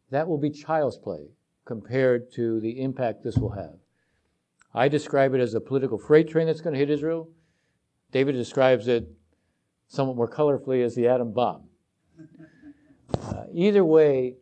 that 0.10 0.28
will 0.28 0.38
be 0.38 0.50
child's 0.50 0.98
play 0.98 1.28
compared 1.66 2.32
to 2.34 2.60
the 2.62 2.82
impact 2.82 3.24
this 3.24 3.38
will 3.38 3.52
have. 3.52 3.76
I 4.74 4.88
describe 4.88 5.34
it 5.34 5.42
as 5.42 5.54
a 5.54 5.62
political 5.62 5.98
freight 5.98 6.30
train 6.30 6.48
that's 6.48 6.62
going 6.62 6.74
to 6.74 6.80
hit 6.80 6.90
Israel. 6.90 7.30
David 8.12 8.34
describes 8.34 8.88
it 8.88 9.08
somewhat 9.88 10.16
more 10.16 10.30
colorfully 10.30 10.84
as 10.84 10.96
the 10.96 11.08
atom 11.08 11.34
bomb. 11.34 11.69
Uh, 13.14 13.44
either 13.54 13.84
way, 13.84 14.36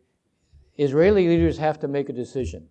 Israeli 0.76 1.28
leaders 1.28 1.58
have 1.58 1.78
to 1.80 1.88
make 1.88 2.08
a 2.08 2.12
decision. 2.12 2.68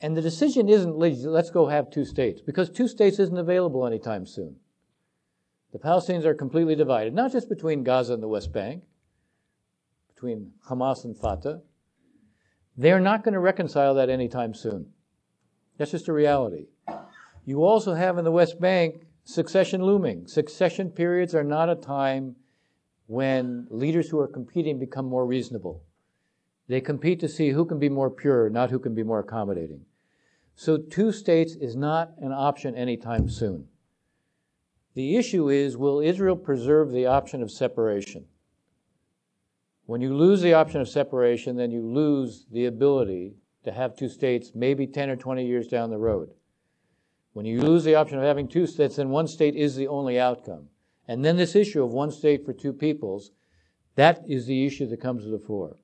And 0.00 0.16
the 0.16 0.22
decision 0.22 0.68
isn't 0.68 0.96
let's 0.96 1.50
go 1.50 1.66
have 1.66 1.90
two 1.90 2.04
states, 2.04 2.42
because 2.42 2.68
two 2.68 2.88
states 2.88 3.18
isn't 3.18 3.38
available 3.38 3.86
anytime 3.86 4.26
soon. 4.26 4.56
The 5.72 5.78
Palestinians 5.78 6.24
are 6.24 6.34
completely 6.34 6.74
divided, 6.74 7.14
not 7.14 7.32
just 7.32 7.48
between 7.48 7.82
Gaza 7.82 8.14
and 8.14 8.22
the 8.22 8.28
West 8.28 8.52
Bank, 8.52 8.82
between 10.14 10.52
Hamas 10.68 11.04
and 11.04 11.16
Fatah. 11.16 11.62
They're 12.76 13.00
not 13.00 13.24
going 13.24 13.34
to 13.34 13.40
reconcile 13.40 13.94
that 13.94 14.10
anytime 14.10 14.54
soon. 14.54 14.86
That's 15.78 15.90
just 15.90 16.08
a 16.08 16.12
reality. 16.12 16.66
You 17.44 17.64
also 17.64 17.94
have 17.94 18.18
in 18.18 18.24
the 18.24 18.30
West 18.30 18.60
Bank 18.60 19.06
succession 19.24 19.82
looming. 19.82 20.26
Succession 20.26 20.90
periods 20.90 21.34
are 21.34 21.44
not 21.44 21.70
a 21.70 21.74
time 21.74 22.36
when 23.12 23.66
leaders 23.68 24.08
who 24.08 24.18
are 24.18 24.26
competing 24.26 24.78
become 24.78 25.04
more 25.04 25.26
reasonable. 25.26 25.82
They 26.66 26.80
compete 26.80 27.20
to 27.20 27.28
see 27.28 27.50
who 27.50 27.66
can 27.66 27.78
be 27.78 27.90
more 27.90 28.08
pure, 28.08 28.48
not 28.48 28.70
who 28.70 28.78
can 28.78 28.94
be 28.94 29.02
more 29.02 29.18
accommodating. 29.18 29.82
So, 30.54 30.78
two 30.78 31.12
states 31.12 31.54
is 31.54 31.76
not 31.76 32.12
an 32.22 32.32
option 32.32 32.74
anytime 32.74 33.28
soon. 33.28 33.68
The 34.94 35.18
issue 35.18 35.50
is 35.50 35.76
will 35.76 36.00
Israel 36.00 36.36
preserve 36.36 36.90
the 36.90 37.04
option 37.04 37.42
of 37.42 37.50
separation? 37.50 38.24
When 39.84 40.00
you 40.00 40.14
lose 40.14 40.40
the 40.40 40.54
option 40.54 40.80
of 40.80 40.88
separation, 40.88 41.56
then 41.56 41.70
you 41.70 41.82
lose 41.82 42.46
the 42.50 42.64
ability 42.64 43.34
to 43.64 43.72
have 43.72 43.94
two 43.94 44.08
states 44.08 44.52
maybe 44.54 44.86
10 44.86 45.10
or 45.10 45.16
20 45.16 45.46
years 45.46 45.68
down 45.68 45.90
the 45.90 45.98
road. 45.98 46.30
When 47.34 47.44
you 47.44 47.60
lose 47.60 47.84
the 47.84 47.94
option 47.94 48.16
of 48.16 48.24
having 48.24 48.48
two 48.48 48.66
states, 48.66 48.96
then 48.96 49.10
one 49.10 49.26
state 49.26 49.54
is 49.54 49.76
the 49.76 49.88
only 49.88 50.18
outcome. 50.18 50.68
And 51.08 51.24
then 51.24 51.36
this 51.36 51.56
issue 51.56 51.82
of 51.82 51.92
one 51.92 52.10
state 52.10 52.44
for 52.44 52.52
two 52.52 52.72
peoples, 52.72 53.30
that 53.96 54.22
is 54.26 54.46
the 54.46 54.64
issue 54.64 54.86
that 54.86 55.00
comes 55.00 55.24
to 55.24 55.30
the 55.30 55.38
fore. 55.38 55.76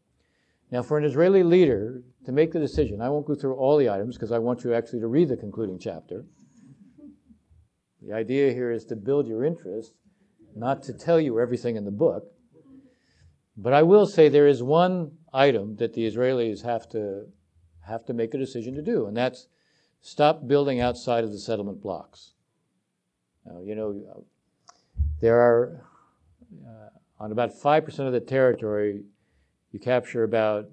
Now, 0.70 0.82
for 0.82 0.98
an 0.98 1.04
Israeli 1.04 1.42
leader 1.42 2.02
to 2.24 2.32
make 2.32 2.52
the 2.52 2.60
decision, 2.60 3.00
I 3.00 3.08
won't 3.08 3.26
go 3.26 3.34
through 3.34 3.54
all 3.54 3.78
the 3.78 3.88
items 3.88 4.16
because 4.16 4.32
I 4.32 4.38
want 4.38 4.64
you 4.64 4.74
actually 4.74 5.00
to 5.00 5.08
read 5.08 5.28
the 5.28 5.36
concluding 5.36 5.78
chapter. 5.78 6.24
The 8.02 8.12
idea 8.12 8.52
here 8.52 8.70
is 8.70 8.84
to 8.86 8.96
build 8.96 9.26
your 9.26 9.44
interest, 9.44 9.94
not 10.54 10.82
to 10.84 10.92
tell 10.92 11.18
you 11.18 11.40
everything 11.40 11.76
in 11.76 11.84
the 11.84 11.90
book. 11.90 12.24
But 13.56 13.72
I 13.72 13.82
will 13.82 14.06
say 14.06 14.28
there 14.28 14.46
is 14.46 14.62
one 14.62 15.12
item 15.32 15.76
that 15.76 15.94
the 15.94 16.06
Israelis 16.06 16.62
have 16.62 16.88
to 16.90 17.26
have 17.80 18.04
to 18.04 18.12
make 18.12 18.34
a 18.34 18.38
decision 18.38 18.74
to 18.74 18.82
do, 18.82 19.06
and 19.06 19.16
that's 19.16 19.48
stop 20.00 20.46
building 20.46 20.80
outside 20.80 21.24
of 21.24 21.32
the 21.32 21.38
settlement 21.38 21.80
blocks. 21.80 22.34
Now, 23.46 23.60
you 23.60 23.74
know, 23.74 24.24
there 25.20 25.40
are 25.40 25.84
uh, 26.66 27.22
on 27.22 27.32
about 27.32 27.52
five 27.52 27.84
percent 27.84 28.06
of 28.06 28.12
the 28.12 28.20
territory, 28.20 29.02
you 29.72 29.78
capture 29.80 30.24
about 30.24 30.68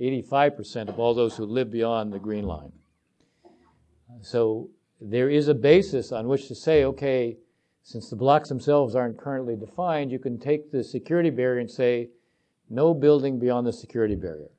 85% 0.00 0.88
of 0.88 0.98
all 0.98 1.12
those 1.14 1.36
who 1.36 1.44
live 1.44 1.70
beyond 1.70 2.12
the 2.12 2.18
green 2.18 2.44
line. 2.44 2.72
So 4.22 4.70
there 5.00 5.28
is 5.28 5.48
a 5.48 5.54
basis 5.54 6.12
on 6.12 6.28
which 6.28 6.48
to 6.48 6.54
say, 6.54 6.84
okay, 6.84 7.36
since 7.82 8.10
the 8.10 8.16
blocks 8.16 8.48
themselves 8.48 8.94
aren't 8.94 9.18
currently 9.18 9.56
defined, 9.56 10.12
you 10.12 10.18
can 10.18 10.38
take 10.38 10.70
the 10.70 10.84
security 10.84 11.30
barrier 11.30 11.60
and 11.60 11.70
say, 11.70 12.10
no 12.70 12.92
building 12.94 13.38
beyond 13.38 13.66
the 13.66 13.72
security 13.72 14.14
barrier. 14.14 14.50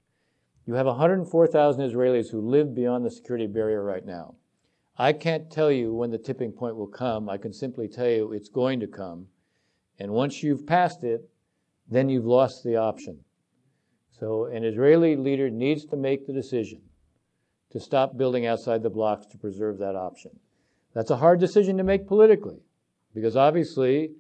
You 0.66 0.74
have 0.74 0.86
104,000 0.88 1.90
Israelis 1.90 2.32
who 2.32 2.42
live 2.42 2.76
beyond 2.76 3.06
the 3.06 3.12
security 3.12 3.48
barrier 3.48 3.84
right 3.84 4.06
now. 4.06 4.36
I 5.00 5.14
can't 5.14 5.50
tell 5.50 5.72
you 5.72 5.94
when 5.94 6.12
the 6.12 6.18
tipping 6.18 6.52
point 6.52 6.76
will 6.76 6.86
come. 6.86 7.30
I 7.30 7.38
can 7.38 7.54
simply 7.54 7.88
tell 7.88 8.10
you 8.10 8.34
it's 8.34 8.50
going 8.50 8.82
to 8.82 8.88
come. 8.88 9.28
And 9.98 10.12
once 10.12 10.44
you've 10.44 10.68
passed 10.68 11.06
it, 11.06 11.22
then 11.90 12.10
you've 12.10 12.26
lost 12.26 12.66
the 12.66 12.76
option. 12.76 13.20
So 14.12 14.46
an 14.46 14.66
Israeli 14.66 15.16
leader 15.16 15.50
needs 15.50 15.86
to 15.86 15.96
make 15.96 16.28
the 16.28 16.34
decision 16.34 16.82
to 17.72 17.80
stop 17.80 18.18
building 18.18 18.46
outside 18.46 18.84
the 18.84 18.90
blocks 18.90 19.26
to 19.28 19.38
preserve 19.38 19.78
that 19.78 19.96
option. 19.96 20.32
That's 20.94 21.12
a 21.12 21.18
hard 21.18 21.40
decision 21.40 21.78
to 21.78 21.84
make 21.84 22.06
politically. 22.06 22.60
because 23.14 23.36
obviously 23.36 24.12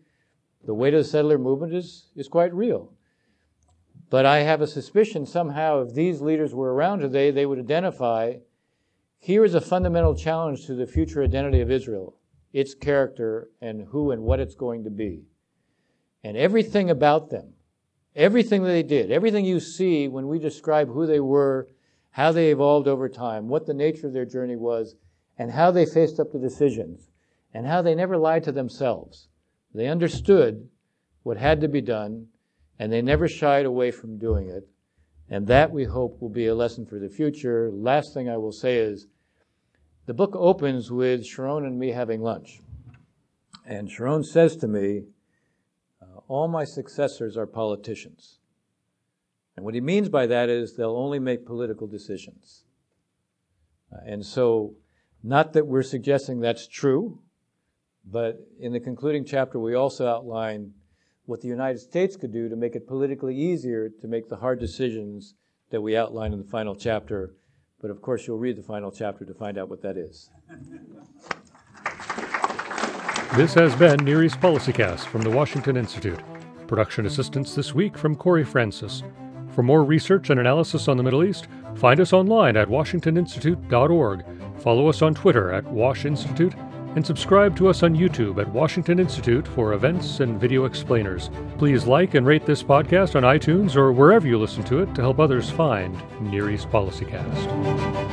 the 0.65 0.73
weight 0.73 0.93
of 0.93 1.03
the 1.03 1.09
settler 1.09 1.37
movement 1.37 1.73
is, 1.73 2.09
is 2.15 2.27
quite 2.27 2.53
real. 2.53 2.93
But 4.09 4.25
I 4.25 4.39
have 4.39 4.61
a 4.61 4.67
suspicion 4.67 5.25
somehow 5.25 5.81
if 5.81 5.93
these 5.93 6.21
leaders 6.21 6.55
were 6.55 6.73
around 6.73 6.99
today, 6.99 7.31
they 7.31 7.45
would 7.45 7.59
identify 7.59 8.35
here 9.19 9.43
is 9.43 9.53
a 9.53 9.61
fundamental 9.61 10.15
challenge 10.15 10.65
to 10.65 10.73
the 10.73 10.87
future 10.87 11.21
identity 11.21 11.59
of 11.59 11.69
Israel, 11.69 12.15
its 12.53 12.73
character, 12.73 13.49
and 13.61 13.87
who 13.89 14.11
and 14.11 14.23
what 14.23 14.39
it's 14.39 14.55
going 14.55 14.85
to 14.85 14.89
be. 14.89 15.23
And 16.23 16.37
everything 16.37 16.89
about 16.89 17.29
them, 17.29 17.53
everything 18.15 18.63
they 18.63 18.81
did, 18.81 19.11
everything 19.11 19.45
you 19.45 19.59
see 19.59 20.07
when 20.07 20.27
we 20.27 20.39
describe 20.39 20.87
who 20.87 21.05
they 21.05 21.19
were, 21.19 21.67
how 22.11 22.31
they 22.31 22.49
evolved 22.49 22.87
over 22.87 23.09
time, 23.09 23.49
what 23.49 23.65
the 23.65 23.73
nature 23.73 24.07
of 24.07 24.13
their 24.13 24.25
journey 24.25 24.55
was, 24.55 24.95
and 25.37 25.51
how 25.51 25.69
they 25.69 25.85
faced 25.85 26.19
up 26.19 26.31
to 26.31 26.39
decisions, 26.39 27.09
and 27.53 27.67
how 27.67 27.81
they 27.81 27.95
never 27.95 28.17
lied 28.17 28.43
to 28.45 28.51
themselves. 28.51 29.27
They 29.73 29.87
understood 29.87 30.69
what 31.23 31.37
had 31.37 31.61
to 31.61 31.67
be 31.67 31.81
done, 31.81 32.27
and 32.79 32.91
they 32.91 33.01
never 33.01 33.27
shied 33.27 33.65
away 33.65 33.91
from 33.91 34.17
doing 34.17 34.49
it. 34.49 34.67
And 35.29 35.45
that 35.47 35.71
we 35.71 35.83
hope 35.83 36.21
will 36.21 36.29
be 36.29 36.47
a 36.47 36.55
lesson 36.55 36.85
for 36.85 36.97
the 36.99 37.09
future. 37.09 37.69
Last 37.71 38.13
thing 38.13 38.29
I 38.29 38.37
will 38.37 38.51
say 38.51 38.77
is 38.77 39.07
the 40.07 40.13
book 40.13 40.35
opens 40.35 40.91
with 40.91 41.25
Sharon 41.25 41.65
and 41.65 41.77
me 41.77 41.89
having 41.89 42.21
lunch. 42.21 42.61
And 43.65 43.91
Sharon 43.91 44.23
says 44.23 44.55
to 44.57 44.67
me, 44.67 45.03
uh, 46.01 46.21
All 46.27 46.47
my 46.47 46.63
successors 46.63 47.37
are 47.37 47.45
politicians. 47.45 48.39
And 49.55 49.63
what 49.65 49.75
he 49.75 49.81
means 49.81 50.09
by 50.09 50.25
that 50.25 50.49
is 50.49 50.75
they'll 50.75 50.95
only 50.95 51.19
make 51.19 51.45
political 51.45 51.85
decisions. 51.85 52.63
Uh, 53.93 53.97
and 54.05 54.25
so, 54.25 54.73
not 55.21 55.53
that 55.53 55.67
we're 55.67 55.83
suggesting 55.83 56.39
that's 56.39 56.65
true, 56.65 57.19
but 58.03 58.39
in 58.59 58.71
the 58.71 58.79
concluding 58.79 59.25
chapter, 59.25 59.59
we 59.59 59.75
also 59.75 60.07
outline 60.07 60.73
what 61.29 61.41
the 61.41 61.47
United 61.47 61.77
States 61.77 62.15
could 62.15 62.33
do 62.33 62.49
to 62.49 62.55
make 62.55 62.75
it 62.75 62.87
politically 62.87 63.35
easier 63.35 63.87
to 63.87 64.07
make 64.07 64.27
the 64.29 64.37
hard 64.37 64.59
decisions 64.59 65.35
that 65.69 65.79
we 65.79 65.95
outline 65.95 66.33
in 66.33 66.39
the 66.39 66.49
final 66.49 66.75
chapter. 66.75 67.35
But 67.79 67.91
of 67.91 68.01
course, 68.01 68.25
you'll 68.25 68.39
read 68.39 68.57
the 68.57 68.63
final 68.63 68.91
chapter 68.91 69.25
to 69.25 69.33
find 69.35 69.57
out 69.57 69.69
what 69.69 69.83
that 69.83 69.95
is. 69.95 70.31
This 73.35 73.53
has 73.53 73.75
been 73.75 74.03
Near 74.03 74.23
East 74.23 74.39
PolicyCast 74.41 75.05
from 75.05 75.21
the 75.21 75.29
Washington 75.29 75.77
Institute. 75.77 76.19
Production 76.65 77.05
assistance 77.05 77.53
this 77.53 77.75
week 77.75 77.95
from 77.95 78.15
Corey 78.15 78.43
Francis. 78.43 79.03
For 79.51 79.61
more 79.61 79.83
research 79.83 80.31
and 80.31 80.39
analysis 80.39 80.87
on 80.87 80.97
the 80.97 81.03
Middle 81.03 81.23
East, 81.23 81.47
find 81.75 81.99
us 81.99 82.11
online 82.11 82.57
at 82.57 82.67
washingtoninstitute.org. 82.67 84.25
Follow 84.57 84.87
us 84.87 85.03
on 85.03 85.13
Twitter 85.13 85.51
at 85.51 85.63
Wash 85.65 86.05
Institute 86.05 86.55
and 86.95 87.05
subscribe 87.05 87.55
to 87.57 87.67
us 87.67 87.83
on 87.83 87.95
YouTube 87.95 88.39
at 88.39 88.47
Washington 88.49 88.99
Institute 88.99 89.47
for 89.47 89.73
events 89.73 90.19
and 90.19 90.39
video 90.39 90.65
explainers. 90.65 91.29
Please 91.57 91.85
like 91.85 92.13
and 92.15 92.25
rate 92.25 92.45
this 92.45 92.63
podcast 92.63 93.15
on 93.15 93.23
iTunes 93.23 93.75
or 93.75 93.91
wherever 93.91 94.27
you 94.27 94.37
listen 94.39 94.63
to 94.63 94.79
it 94.79 94.93
to 94.95 95.01
help 95.01 95.19
others 95.19 95.49
find 95.49 95.95
Near 96.21 96.49
East 96.49 96.69
PolicyCast. 96.69 98.08